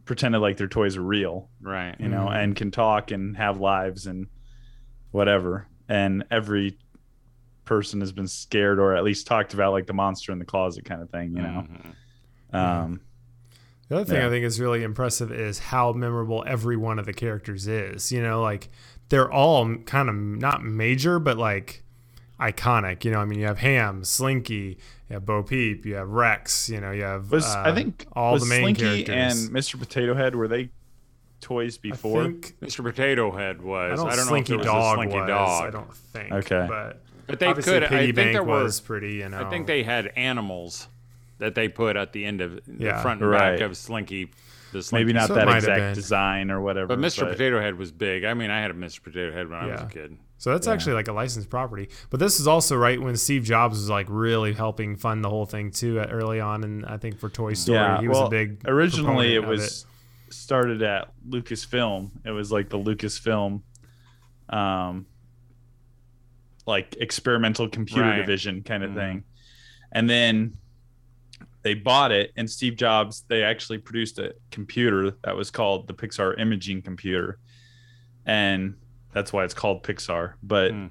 [0.05, 1.94] pretended like their toys are real right.
[2.01, 2.35] you know mm-hmm.
[2.35, 4.27] and can talk and have lives and
[5.11, 6.79] whatever and every
[7.64, 10.85] person has been scared or at least talked about like the monster in the closet
[10.85, 11.66] kind of thing you know
[12.53, 12.57] Mhm.
[12.57, 13.01] Um,
[13.88, 14.27] The other thing Yeah.
[14.27, 18.11] I think is really impressive is how memorable every one of the characters is.
[18.12, 18.70] You know, like
[19.09, 21.83] they're all kind of not major, but like
[22.40, 23.05] iconic.
[23.05, 26.68] You know, I mean, you have Hamm, Slinky, you have Bo Peep, you have Rex.
[26.70, 29.44] You know, you have was uh, I think all was the main Slinky characters.
[29.46, 29.79] and Mr.
[29.79, 30.70] Potato Head were they
[31.40, 32.24] toys I before?
[32.24, 32.83] think, Mr.
[32.85, 34.00] Potato Head I was.
[34.00, 35.29] don't, I don't Slinky know if there was Dog a Slinky was.
[35.29, 35.62] Dog.
[35.66, 36.33] I don't think.
[36.33, 36.66] Okay.
[36.68, 37.85] but But they obviously could.
[37.85, 38.62] I think Bank there were.
[38.64, 39.14] was pretty.
[39.14, 40.88] You know, I think they had animals
[41.38, 43.59] that they put at the end of the front and Right.
[43.59, 44.31] back of Slinky.
[44.72, 46.87] The Slinky Maybe not So that exact design or whatever.
[46.87, 47.29] But Mr.
[47.29, 48.24] Potato Head was big.
[48.24, 49.03] I mean, I had a Mr.
[49.03, 50.16] Potato Head when I was a kid.
[50.38, 51.90] So that's actually like a licensed property.
[52.09, 55.44] But this is also right when Steve Jobs was like really helping fund the whole
[55.44, 56.64] thing too early on.
[56.64, 57.57] And I think for Toy mm-hmm.
[57.57, 58.62] Story, Yeah, he was well, a big.
[58.66, 59.87] originally it proponent of was
[60.31, 62.11] started at Lucasfilm.
[62.25, 63.62] It was like the Lucasfilm,
[64.49, 65.07] um,
[66.66, 68.16] like experimental computer Right.
[68.16, 68.95] division kind of Mhm.
[68.95, 69.25] thing,
[69.93, 70.57] and then
[71.62, 72.33] they bought it.
[72.37, 77.38] And Steve Jobs, they actually produced a computer that was called the Pixar Imaging Computer,
[78.25, 78.77] and
[79.12, 80.35] that's why it's called Pixar.
[80.43, 80.87] But Hmm.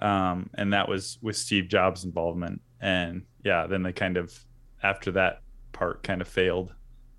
[0.00, 2.60] um, and that was with Steve Jobs' involvement.
[2.80, 4.44] And yeah, then they kind of
[4.82, 5.40] after that
[5.72, 6.74] part kind of failed.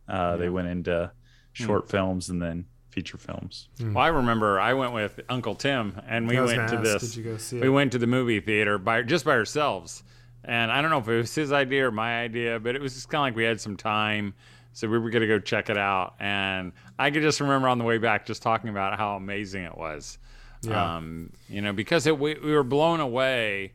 [0.08, 1.12] Uh, They went into
[1.56, 3.68] short films and then feature films.
[3.80, 7.14] Well, I remember I went with Uncle Tim, and we went to gonna ask, this.
[7.14, 7.72] Did you go see we it?
[7.72, 10.04] went to the movie theater by just by ourselves
[10.48, 12.94] and i don't know if it was his idea or my idea but it was
[12.94, 14.32] just kind of like we had some time
[14.74, 17.80] so we were going to go check it out and i could just remember on
[17.80, 20.20] the way back just talking about how amazing it was
[20.62, 20.98] Yeah.
[20.98, 23.74] um, you know because it, we, we were blown away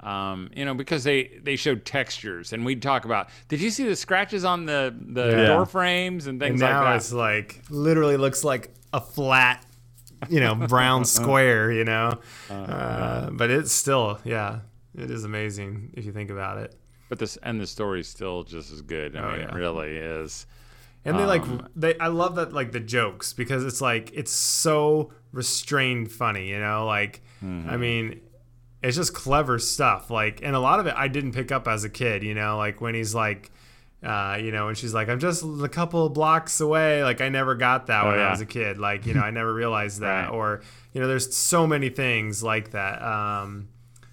[0.00, 3.84] um, you know because they they showed textures and we'd talk about did you see
[3.84, 5.46] the scratches on the the Yeah.
[5.48, 9.64] door frames and And things now like that it's like literally looks like a flat,
[10.28, 11.70] you know, brown square.
[11.72, 12.18] You know,
[12.50, 14.60] uh, but it's still yeah,
[14.96, 16.74] it is amazing if you think about it.
[17.08, 19.48] but this and the story's still just as good i Oh, mean yeah.
[19.48, 20.46] it really is
[21.04, 24.32] And they like Um, they I love that like the jokes because it's like it's
[24.32, 26.86] so restrained funny, you know?
[26.86, 28.20] Like I mean,
[28.82, 30.10] it's just clever stuff.
[30.10, 32.56] Like and a lot of it I didn't pick up as a kid, you know,
[32.56, 33.50] like when he's like
[34.00, 37.02] uh, you know, and she's like, I'm just a couple of blocks away.
[37.02, 38.78] Like I never got that Oh, when I was a kid.
[38.78, 40.26] Like, you know, I never realized that.
[40.28, 40.32] Right.
[40.32, 40.60] Or,
[40.92, 43.02] you know, there's so many things like that.
[43.02, 43.70] Um,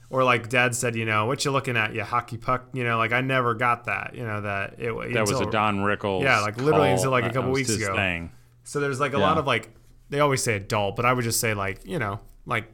[0.10, 2.98] or like dad said, you know, what you looking at, you hockey puck, you know,
[2.98, 6.40] like I never got that, you know, that it that was a don rickles Yeah,
[6.42, 6.96] like literally call.
[6.96, 7.94] until, like, a couple weeks ago.
[7.96, 8.32] thing.
[8.64, 9.24] So there's like a Yeah.
[9.24, 9.70] lot of like
[10.10, 12.66] they always say adult, but I would just say like you know like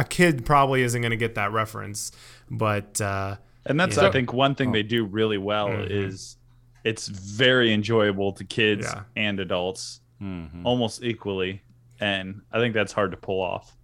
[0.00, 2.12] a kid probably isn't going to get that reference,
[2.50, 4.06] but uh, And that's Yeah.
[4.06, 5.90] I think one thing they do really well Mhm.
[5.90, 6.36] is
[6.84, 9.02] it's very enjoyable to kids Yeah.
[9.14, 10.62] and adults Mhm.
[10.64, 11.62] almost equally.
[12.00, 13.76] And I think that's hard to pull off.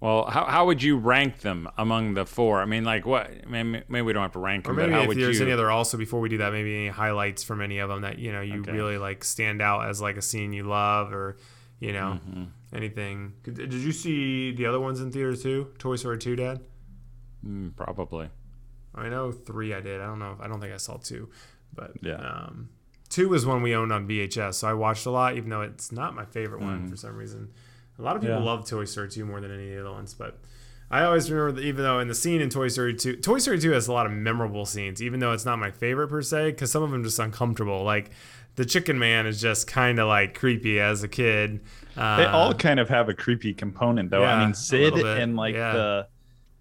[0.00, 2.60] Well, how, how would you rank them among the four?
[2.60, 3.48] I mean, like what?
[3.48, 5.38] Maybe, maybe we don't have to rank or them, but maybe how if would there's
[5.38, 5.46] you?
[5.46, 8.18] any other also before we do that, maybe any highlights from any of them that
[8.18, 8.72] you know you Okay.
[8.72, 11.38] really like stand out as like a scene you love or
[11.80, 12.44] you know Mm-hmm.
[12.74, 13.34] Anything.
[13.44, 15.68] Did you see the other ones in theater too?
[15.78, 16.60] Toy Story two, Dad.
[17.46, 18.28] Mm, probably.
[18.94, 20.00] I know three I did.
[20.00, 20.36] I don't know.
[20.40, 21.28] I don't think I saw two,
[21.74, 22.14] but Yeah.
[22.16, 22.68] Um,
[23.08, 25.92] two was one we owned on VHS, so I watched a lot, even though it's
[25.92, 26.68] not my favorite Mm-hmm.
[26.82, 27.50] one for some reason.
[27.98, 28.42] A lot of people Yeah.
[28.44, 30.38] love Toy Story two more than any of the other ones, but
[30.90, 33.58] I always remember that even though in the scene in Toy Story two, Toy Story
[33.58, 36.52] two has a lot of memorable scenes, even though it's not my favorite per se,
[36.52, 37.82] because some of them just uncomfortable.
[37.82, 38.10] Like
[38.56, 41.60] the Chicken Man is just kind of like creepy as a kid.
[41.96, 44.22] Uh, They all kind of have a creepy component though.
[44.22, 45.72] yeah, I a mean Sid and like yeah.
[45.72, 46.06] the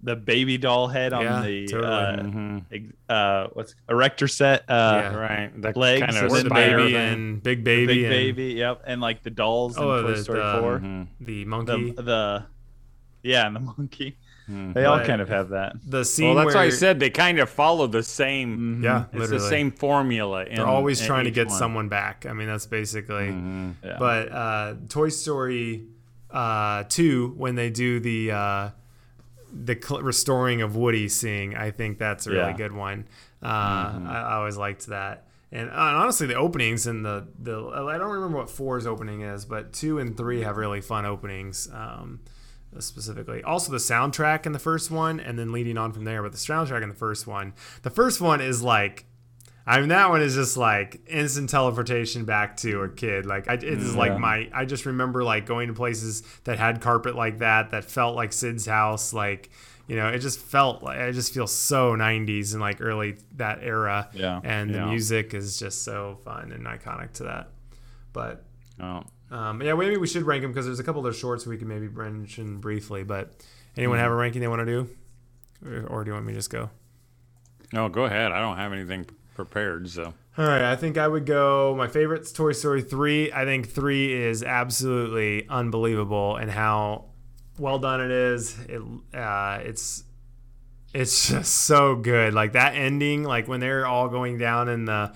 [0.05, 1.93] the baby doll head on Yeah, the totally.
[1.93, 2.57] uh, hmm
[3.07, 5.15] uh what's erector set uh Yeah.
[5.15, 5.61] Right.
[5.61, 9.23] That Legs kind of the baby and Big Baby, big and baby yep and like
[9.23, 11.07] the dolls in Oh, Toy the- Story the- 4 Mhm.
[11.21, 11.91] the monkey.
[11.91, 12.43] the the
[13.23, 14.17] yeah and the monkey
[14.49, 14.73] Mhm.
[14.73, 16.99] they all But- kind of have that the scene Well, that's where why I said
[16.99, 18.81] they kind of follow the same.
[18.83, 19.37] yeah, It's literally.
[19.43, 20.43] the same formula.
[20.45, 21.57] In, They're always in trying to get one.
[21.57, 22.25] someone back.
[22.29, 23.29] I mean, that's basically.
[23.29, 23.75] Mhm.
[23.83, 25.83] yeah But uh, Toy Story
[26.31, 28.69] uh, two, when they do the uh,
[29.53, 32.57] the cl- restoring of Woody seeing, I think that's a really Yeah.
[32.57, 33.05] good one.
[33.41, 35.27] Uh, I, I always liked that.
[35.51, 39.45] And uh, honestly, the openings and the, the I don't remember what four's opening is,
[39.45, 41.69] but two and three have really fun openings.
[41.71, 42.21] Um,
[42.81, 43.43] specifically.
[43.43, 46.21] Also, the soundtrack in the first one, and then leading on from there.
[46.23, 49.05] But the soundtrack in the first one, the first one is like,
[49.65, 53.25] I mean, that one is just like instant teleportation back to a kid.
[53.25, 56.81] Like, I, it is like my, I just remember like going to places that had
[56.81, 59.13] carpet like that, that felt like Sid's house.
[59.13, 59.51] Like,
[59.87, 63.59] you know, it just felt like, I just feel so 90s and like early that
[63.61, 64.09] era.
[64.13, 64.41] Yeah.
[64.43, 67.49] And the music is just so fun and iconic to that.
[68.11, 68.45] But
[68.79, 69.03] Oh.
[69.33, 71.57] Um, yeah, maybe we should rank them because there's a couple of their shorts we
[71.57, 73.03] can maybe mention briefly.
[73.03, 73.33] But
[73.75, 74.89] anyone have a ranking they want to do,
[75.65, 76.69] or, or do you want me to just go?
[77.71, 78.31] No, go ahead.
[78.31, 79.89] I don't have anything prepared.
[79.89, 81.73] So All right, I think I would go.
[81.75, 83.31] My favorite's Toy Story 3.
[83.31, 87.05] I think 3 is absolutely unbelievable and how
[87.57, 88.57] well done it is.
[88.69, 88.81] It
[89.17, 90.03] uh, it's
[90.93, 92.35] it's just so good.
[92.35, 95.13] Like that ending, like when they're all going down in the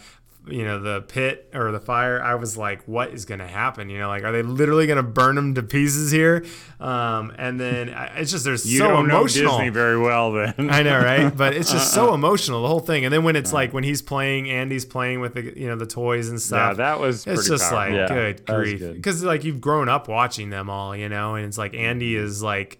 [0.49, 3.89] you know the pit or the fire i was like what is going to happen
[3.89, 6.45] you know like are they literally going to burn them to pieces here
[6.79, 10.31] um, and then I- it's just there's you so don't emotional know Disney very well,
[10.31, 10.53] then.
[10.71, 11.36] I know, right?
[11.36, 13.03] But it's just so emotional, the whole thing.
[13.03, 15.88] And then when it's like when he's playing, Andy's playing with the you know the
[15.88, 17.97] toys and stuff yeah, that was it's just powerful.
[17.97, 21.45] like Yeah, good grief, because like you've grown up watching them all, you know, and
[21.47, 22.79] it's like Andy is like,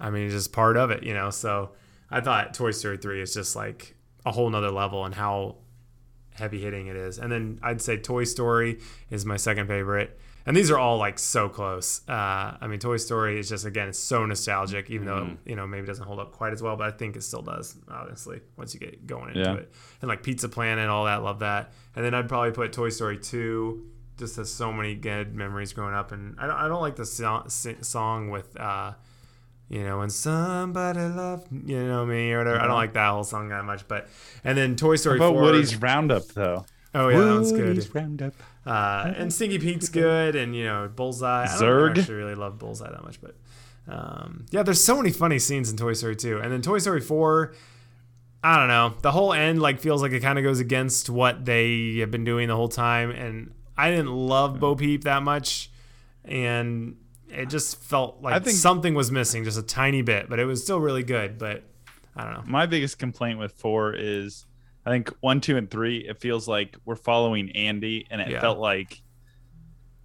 [0.00, 1.30] I mean, just part of it, you know.
[1.30, 1.70] So
[2.10, 3.94] I thought Toy Story three is just like
[4.26, 5.54] a whole nother level and how
[6.34, 7.18] heavy hitting it is.
[7.18, 8.78] And then I'd say Toy Story
[9.10, 10.18] is my second favorite.
[10.46, 12.00] And these are all like so close.
[12.08, 15.48] Uh, I mean, Toy Story is just again, it's so nostalgic, even though Mm-hmm.
[15.48, 17.76] you know maybe doesn't hold up quite as well, but I think it still does.
[17.88, 19.54] Honestly, once you get going into Yeah.
[19.56, 21.72] it, and like Pizza Planet, all that, love that.
[21.94, 23.86] And then I'd probably put Toy Story two.
[24.16, 27.06] Just has so many good memories growing up, and I don't, I don't like the
[27.06, 28.58] so- song with.
[28.58, 28.94] Uh,
[29.70, 32.60] you know, when somebody loved, you know me or whatever.
[32.60, 34.08] I don't like that whole song that much, but
[34.42, 35.42] and then Toy Story But four.
[35.42, 36.66] Woody's Roundup though.
[36.94, 37.68] oh yeah, that was good.
[37.68, 38.34] Woody's Roundup.
[38.66, 41.46] Uh, and Stinky Pete's good, and you know Bullseye.
[41.48, 43.36] I don't actually really love Bullseye that much, but
[43.86, 47.00] um, yeah, there's so many funny scenes in Toy Story 2, and then Toy Story
[47.00, 47.54] 4.
[48.42, 48.94] I don't know.
[49.02, 52.24] The whole end like feels like it kind of goes against what they have been
[52.24, 55.70] doing the whole time, and I didn't love Bo Peep that much,
[56.24, 56.96] and
[57.32, 60.44] it just felt like I think- something was missing, just a tiny bit, but it
[60.44, 61.38] was still really good.
[61.38, 61.62] But
[62.16, 62.42] I don't know.
[62.46, 64.46] My biggest complaint with four is
[64.84, 65.98] I think one, two, and three.
[66.08, 68.40] It feels like we're following Andy, and it Yeah.
[68.40, 69.02] felt like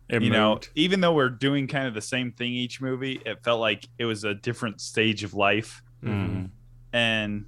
[0.07, 3.43] It you know, even though we're doing kind of the same thing each movie, it
[3.43, 5.81] felt like it was a different stage of life.
[6.03, 6.51] Mhm.
[6.93, 7.45] And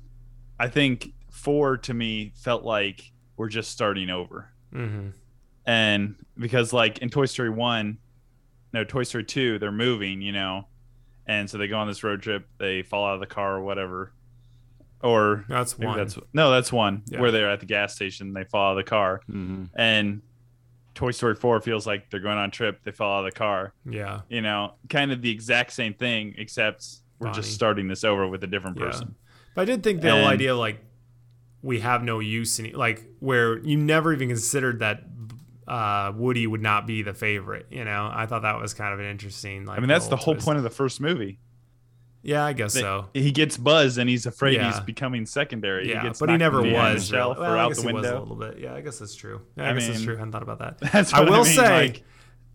[0.59, 4.49] I think four to me felt like we're just starting over.
[4.73, 5.09] Mm-hmm.
[5.67, 7.99] And because like in Toy Story one,
[8.73, 10.67] no Toy Story two, they're moving, you know,
[11.25, 13.61] and so they go on this road trip, they fall out of the car or
[13.61, 14.11] whatever,
[15.01, 15.97] or That's one.
[15.97, 17.21] that's no, that's one Yeah.
[17.21, 19.69] where they're at the gas station, they fall out of the car, Mhm.
[19.75, 20.21] and
[20.95, 23.37] Toy Story four feels like they're going on a trip, they fall out of the
[23.37, 24.21] car, yeah.
[24.29, 26.85] you know, kind of the exact same thing, except
[27.19, 27.35] we're Bonnie.
[27.35, 28.85] just starting this over with a different Yeah.
[28.85, 29.15] person.
[29.53, 30.83] But I did think the whole And- idea like
[31.61, 35.03] we have no use in like where you never even considered that
[35.67, 37.67] uh, Woody would not be the favorite.
[37.69, 39.65] You know, I thought that was kind of an interesting.
[39.65, 40.45] Like, I mean, that's the whole twist.
[40.45, 41.39] point of the first movie.
[42.23, 43.05] Yeah, I guess That so.
[43.13, 44.71] He gets Buzz, and he's afraid Yeah.
[44.71, 45.89] he's becoming secondary.
[45.89, 47.11] Yeah, gets but he never was.
[47.11, 47.21] really.
[47.35, 48.59] or Well, I out guess the he was a little bit.
[48.59, 49.41] Yeah, I guess that's true.
[49.55, 50.15] Yeah, I, I guess that's mean, true.
[50.15, 50.77] I hadn't thought about that.
[50.91, 52.03] That's I will mean, say, like-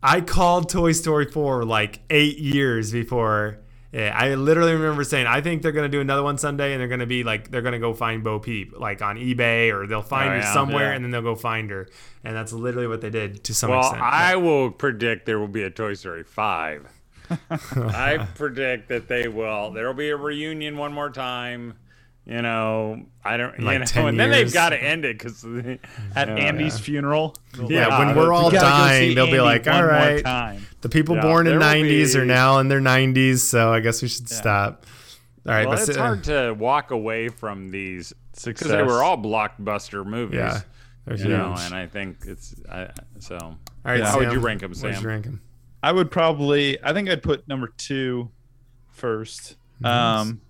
[0.03, 3.61] I called Toy Story 4 like eight years before.
[3.93, 6.89] Yeah, I literally remember saying, I think they're gonna do another one Sunday, and they're
[6.89, 10.31] gonna be like, they're gonna go find Bo Peep, like on eBay, or they'll find
[10.31, 10.95] Oh, her yeah, somewhere, yeah.
[10.97, 11.89] and then they'll go find her,
[12.25, 14.01] and that's literally what they did to some Well, extent.
[14.01, 16.89] Well, I will predict there will be a Toy Story 5.
[17.51, 19.71] I predict that they will.
[19.71, 21.75] There will be a reunion one more time.
[22.25, 23.59] You know, I don't.
[23.61, 24.39] Like you know, 10 and then years.
[24.39, 25.45] they've got to end it because
[26.17, 27.35] At Andy's funeral.
[27.59, 29.91] yeah, yeah, when we're all You gotta go dying, they'll be like, one all more
[29.91, 30.67] right, time.
[30.83, 33.81] the people Yeah, born in there will 90s are now in their 90s, so I
[33.81, 34.87] guess we should stop.
[35.47, 38.13] All right, Well, but it's uh, hard to walk away from these
[38.45, 40.37] because they were all blockbuster movies.
[40.39, 40.61] yeah,
[41.05, 43.37] they're You know, and I think it's I, so.
[43.37, 44.07] All right, Yeah.
[44.09, 45.03] How would Sam, you rank 'em, Where'd Sam?
[45.03, 45.41] you rank 'em?
[45.83, 46.79] I would probably.
[46.85, 48.31] I think I'd put number two
[48.93, 49.57] first.
[49.83, 50.41] Um,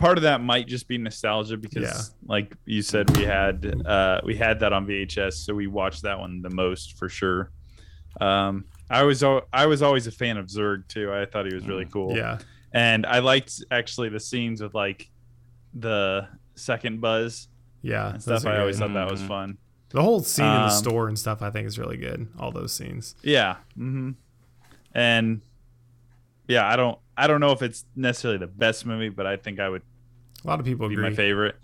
[0.00, 2.00] part of that might just be nostalgia because, Yeah.
[2.26, 6.18] like you said, we had uh, we had that on VHS, so we watched that
[6.18, 7.52] one the most for sure.
[8.20, 9.22] Um, I was
[9.52, 11.12] I was always a fan of Zurg too.
[11.12, 12.16] I thought he was really cool.
[12.16, 12.38] Yeah,
[12.72, 15.08] and I liked actually the scenes with like
[15.74, 17.46] the second Buzz
[17.82, 18.10] yeah.
[18.10, 18.44] and stuff.
[18.46, 19.28] I always thought that was Mhm.
[19.28, 19.58] fun.
[19.90, 22.28] The whole scene in the Um, store and stuff, I think, is really good.
[22.38, 23.14] All those scenes.
[23.22, 23.56] Yeah.
[23.76, 24.10] hmm
[24.92, 25.40] And
[26.48, 29.60] yeah, I don't I don't know if it's necessarily the best movie, but I think
[29.60, 29.82] I would
[30.44, 31.10] A lot of people be agree.
[31.10, 31.56] my favorite.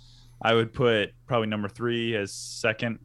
[0.43, 2.99] I would put probably number three as second,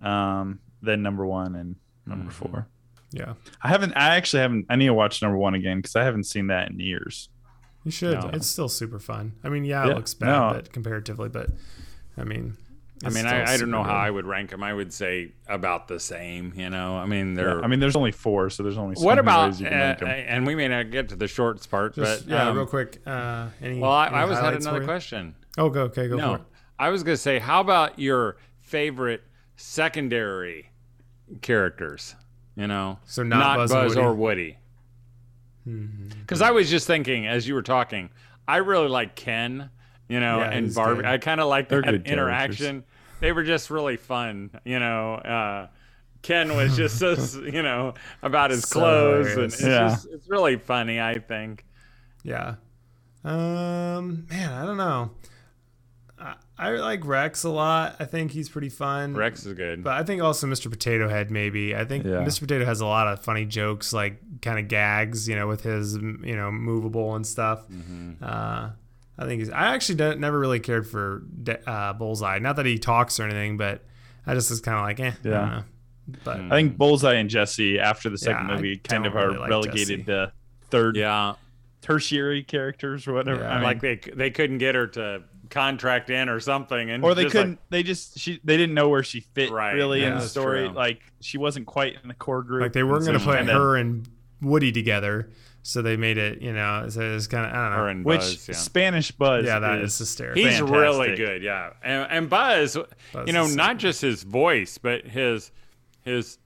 [0.00, 1.76] um, then number one and
[2.06, 2.34] number Mhm.
[2.34, 2.68] four.
[3.10, 3.92] Yeah, I haven't.
[3.96, 4.66] I actually haven't.
[4.68, 7.28] I need to watch number one again because I haven't seen that in years.
[7.84, 8.18] you should.
[8.18, 8.30] No.
[8.32, 9.34] It's still super fun.
[9.44, 10.52] I mean, yeah, it Yeah, looks bad, no.
[10.54, 11.50] but comparatively, but
[12.16, 12.56] I mean,
[13.06, 13.96] I mean, I, I don't know how good.
[13.96, 14.62] I would rank them.
[14.62, 16.52] I would say about the same.
[16.56, 17.62] You know, I mean, they're.
[17.62, 19.50] I mean, there's only four, so there's only so what about?
[19.50, 20.08] ways you Uh, can rank 'em.
[20.28, 23.00] and we may not get to the shorts part, Just, but yeah, um, real quick.
[23.06, 23.78] Uh, any?
[23.78, 25.34] Well, I, any I was had another question.
[25.58, 26.42] Oh, go okay, go no, for it.
[26.78, 29.22] I was gonna say, how about your favorite
[29.56, 30.70] secondary
[31.42, 32.14] characters?
[32.56, 34.00] You know, So not Buzz and Woody?
[34.00, 34.58] or Woody.
[36.20, 38.10] Because I was just thinking as you were talking,
[38.46, 39.70] I really like Ken.
[40.08, 40.96] You know, Yeah, and Barbie.
[40.96, 41.04] good.
[41.06, 42.84] I kind of like They're that interaction.
[43.20, 44.50] They were just really fun.
[44.64, 45.68] You know, uh,
[46.22, 47.12] Ken was just so
[47.44, 49.88] you know about his So clothes, and it's Yeah.
[49.90, 51.00] just it's really funny.
[51.00, 51.64] I think.
[52.22, 52.54] Yeah.
[53.24, 55.10] Um, man, I don't know.
[56.18, 57.96] I, I like Rex a lot.
[57.98, 59.14] I think he's pretty fun.
[59.14, 59.82] Rex is good.
[59.82, 60.70] But I think also Mr.
[60.70, 61.74] Potato Head maybe.
[61.74, 62.22] I think Yeah.
[62.24, 62.40] Mr.
[62.40, 65.94] Potato has a lot of funny jokes, like kind of gags, you know, with his
[65.96, 67.66] you know movable and stuff.
[67.68, 68.22] Mm-hmm.
[68.22, 68.70] Uh,
[69.18, 69.50] I think he's.
[69.50, 72.38] I actually don't, never really cared for De- uh, Bullseye.
[72.40, 73.84] Not that he talks or anything, but
[74.26, 75.12] I just was kind of like, eh.
[75.18, 75.48] I don't Yeah.
[75.56, 75.62] know.
[76.24, 79.16] But I think Bullseye and Jessie after the second Yeah, I movie kind don't of
[79.16, 80.04] are really like relegated Jessie.
[80.04, 80.32] to
[80.70, 81.34] third yeah,
[81.80, 83.40] tertiary characters or whatever.
[83.40, 83.50] Yeah.
[83.50, 87.14] I mean, like they they couldn't get her to contract in or something, and or
[87.14, 87.58] they couldn't.
[87.70, 90.66] they just she they didn't know where she fit Right, really yeah, in the story.
[90.66, 90.74] true.
[90.76, 92.62] Like she wasn't quite in the core group.
[92.62, 94.06] like they weren't going to put her and
[94.42, 95.30] Woody together,
[95.66, 96.40] so they made it.
[96.40, 97.76] You know, so it's kind of I don't know.
[97.78, 98.54] her and Which Buzz, yeah.
[98.54, 99.44] Spanish Buzz?
[99.46, 100.40] yeah, that is, is hysterical.
[100.42, 100.78] He's fantastic.
[100.80, 101.70] really good, yeah.
[101.82, 102.76] And, and Buzz,
[103.12, 105.50] Buzz you know, not just his voice, but his
[106.02, 106.38] his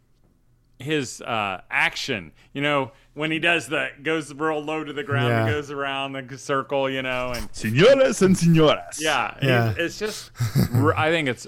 [0.79, 2.33] his uh, action.
[2.53, 6.13] You know, when he does that, goes real low to the ground, and goes around
[6.13, 6.89] the circle.
[6.89, 9.01] You know, and Señoras and señoras.
[9.01, 9.75] yeah, he's- Yeah.
[9.77, 10.31] it's just.
[10.97, 11.47] I think it's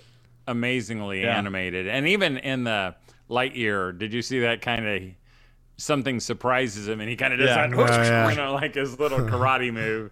[0.49, 1.39] amazingly Yeah.
[1.39, 2.97] animated, and even in the
[3.31, 5.03] Lightyear, did you see that kind of?
[5.81, 7.67] Something surprises him, and he kind of does Yeah.
[7.69, 8.29] that, Oh, yeah.
[8.31, 10.11] you know, like his little karate move.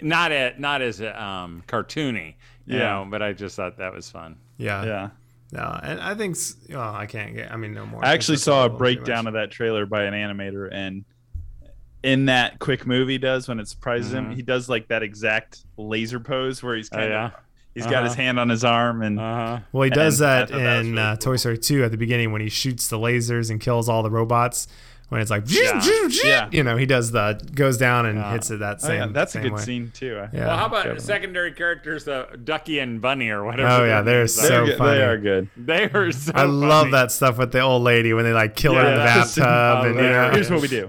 [0.00, 2.34] Not at, not as um, cartoony,
[2.66, 2.78] you Yeah.
[2.78, 4.36] know, but I just thought that was fun.
[4.56, 5.08] yeah, yeah.
[5.52, 7.52] No, and I think s- well, I can't get.
[7.52, 8.02] I mean, no more.
[8.02, 11.04] I actually saw a little breakdown of that trailer by an animator, and
[12.02, 14.34] in that quick movie does when it surprises him, Mhm.
[14.36, 17.24] he does like that exact laser pose where he's Oh, kind yeah.
[17.26, 17.32] of
[17.74, 18.22] he's got his Uh-huh.
[18.22, 19.58] hand on his arm and Uh huh.
[19.72, 21.16] Well, he does And that thought that in really uh, cool.
[21.18, 24.10] Toy Story 2 at the beginning when he shoots the lasers and kills all the
[24.10, 24.66] robots.
[25.12, 25.78] When it's like, Yeah.
[26.24, 26.48] Yeah.
[26.50, 28.32] you know, he does the goes down and Yeah.
[28.32, 28.98] hits it that Oh, same.
[29.00, 29.60] yeah, that's a good way.
[29.60, 30.26] scene too.
[30.32, 30.46] Yeah.
[30.46, 31.00] Well, how about Definitely.
[31.04, 33.68] secondary characters, the Ducky and Bunny or whatever?
[33.68, 34.42] Oh, yeah, they're names are?
[34.42, 34.96] so They're good- funny.
[34.98, 35.48] They are good.
[35.54, 36.32] They are so.
[36.34, 39.04] I love that stuff with the old lady when they like kill her in the
[39.04, 40.88] bathtub, Oh, and you know, Here's what we do.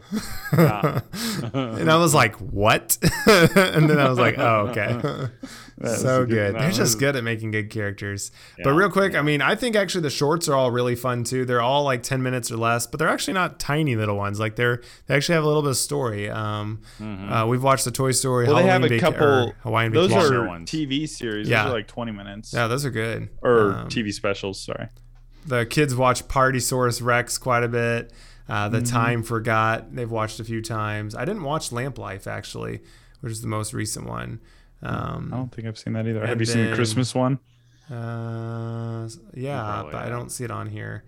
[0.54, 2.98] And I was like, what?
[3.28, 5.28] and then I was like, oh, okay.
[5.84, 6.56] So good- good.
[6.62, 8.32] They're just good at making good characters.
[8.64, 11.46] But real quick, I mean, I think actually the shorts are all really fun too.
[11.46, 14.40] They're all like 10 minutes or less, but they're actually not tiny little ones.
[14.40, 16.30] Like they're they actually have a little bit of story.
[16.30, 18.46] Um, uh, we've watched the Toy Story.
[18.46, 19.54] Well, they have a Vac- couple.
[19.64, 20.34] Hawaiian those Vacation.
[20.36, 20.70] are ones.
[20.70, 21.50] TV series.
[21.50, 21.64] Yeah.
[21.64, 22.54] Those are like 20 minutes.
[22.54, 23.30] yeah, those are good.
[23.42, 24.60] Or Um, TV specials.
[24.62, 24.88] Sorry.
[25.46, 28.14] the kids watch Partysaurus Rex quite a bit.
[28.48, 28.76] Uh, Mm-hmm.
[28.76, 31.16] the Time Forgot they've watched a few times.
[31.16, 32.82] I didn't watch Lamp Life actually,
[33.22, 34.40] which is the most recent one.
[34.84, 36.26] I Um, don't think I've seen that either.
[36.28, 37.40] Have you seen the Christmas one?
[37.92, 41.04] uh, yeah, Probably but I don't see it on here.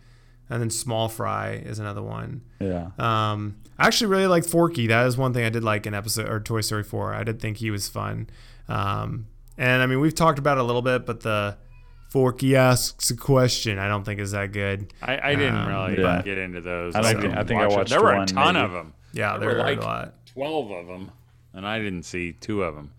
[0.50, 2.42] And then Small Fry is another one.
[2.60, 2.90] Yeah.
[3.00, 4.86] Um, I actually really liked Forky.
[4.88, 7.16] That is one thing I did like in episode or Toy Story 4.
[7.16, 8.30] I did think he was fun.
[8.70, 9.26] Um,
[9.58, 11.58] and I mean, we've talked about it a little bit, but the
[12.12, 13.80] Forky asks a question.
[13.80, 14.94] I don't think is that good.
[15.02, 16.22] I, I didn't Um, really yeah.
[16.22, 16.96] get into those.
[16.96, 18.66] I don't think- I think I watched There were a ton maybe.
[18.66, 18.94] of them.
[19.14, 20.14] Yeah, There there were were like a lot.
[20.28, 21.10] twelve of them,
[21.54, 22.92] and I didn't see two of them.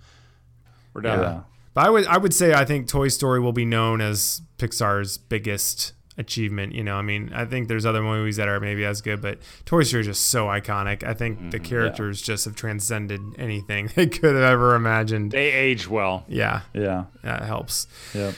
[1.02, 1.16] We're Yeah.
[1.16, 1.44] done.
[1.74, 5.18] But I would I would say I think Toy Story will be known as Pixar's
[5.18, 6.74] biggest achievement.
[6.74, 9.38] You know, I mean, I think there's other movies that are maybe as good, but
[9.66, 11.04] Toy Story is just so iconic.
[11.04, 15.32] I think the characters just have transcended anything they could have ever imagined.
[15.32, 16.24] They age well.
[16.28, 17.04] Yeah, Yeah.
[17.22, 17.86] that helps.
[18.14, 18.34] Yep.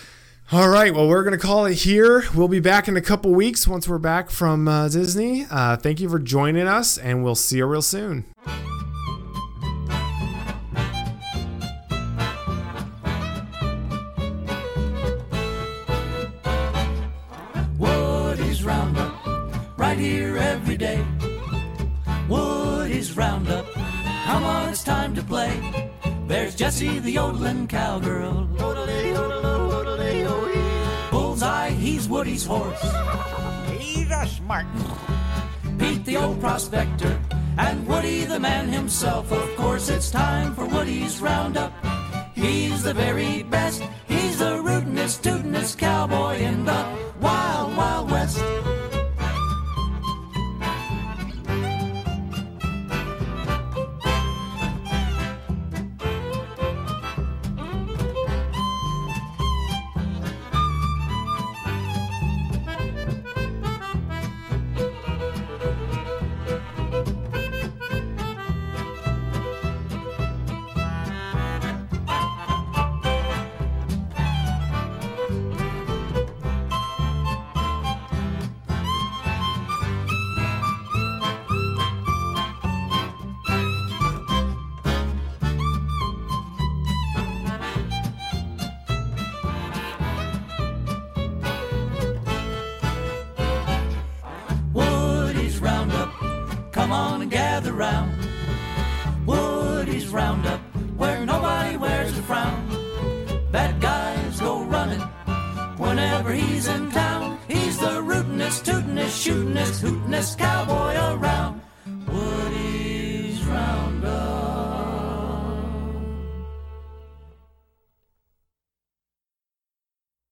[0.51, 2.25] All right, well, we're going to call it here.
[2.35, 5.47] We'll be back in a couple weeks once we're back from uh, Disney.
[5.49, 8.25] Uh, thank you for joining us, and we'll see you real soon.
[26.59, 28.49] Jessie the yodeling cowgirl.
[31.09, 32.83] Bullseye, he's Woody's horse.
[33.79, 34.67] He's a smart
[35.79, 37.17] Pete the old prospector,
[37.59, 39.31] and Woody the man himself.
[39.31, 41.73] Of course, it's time for Woody's Roundup.
[42.35, 43.81] He's the very best.
[44.09, 44.61] He's the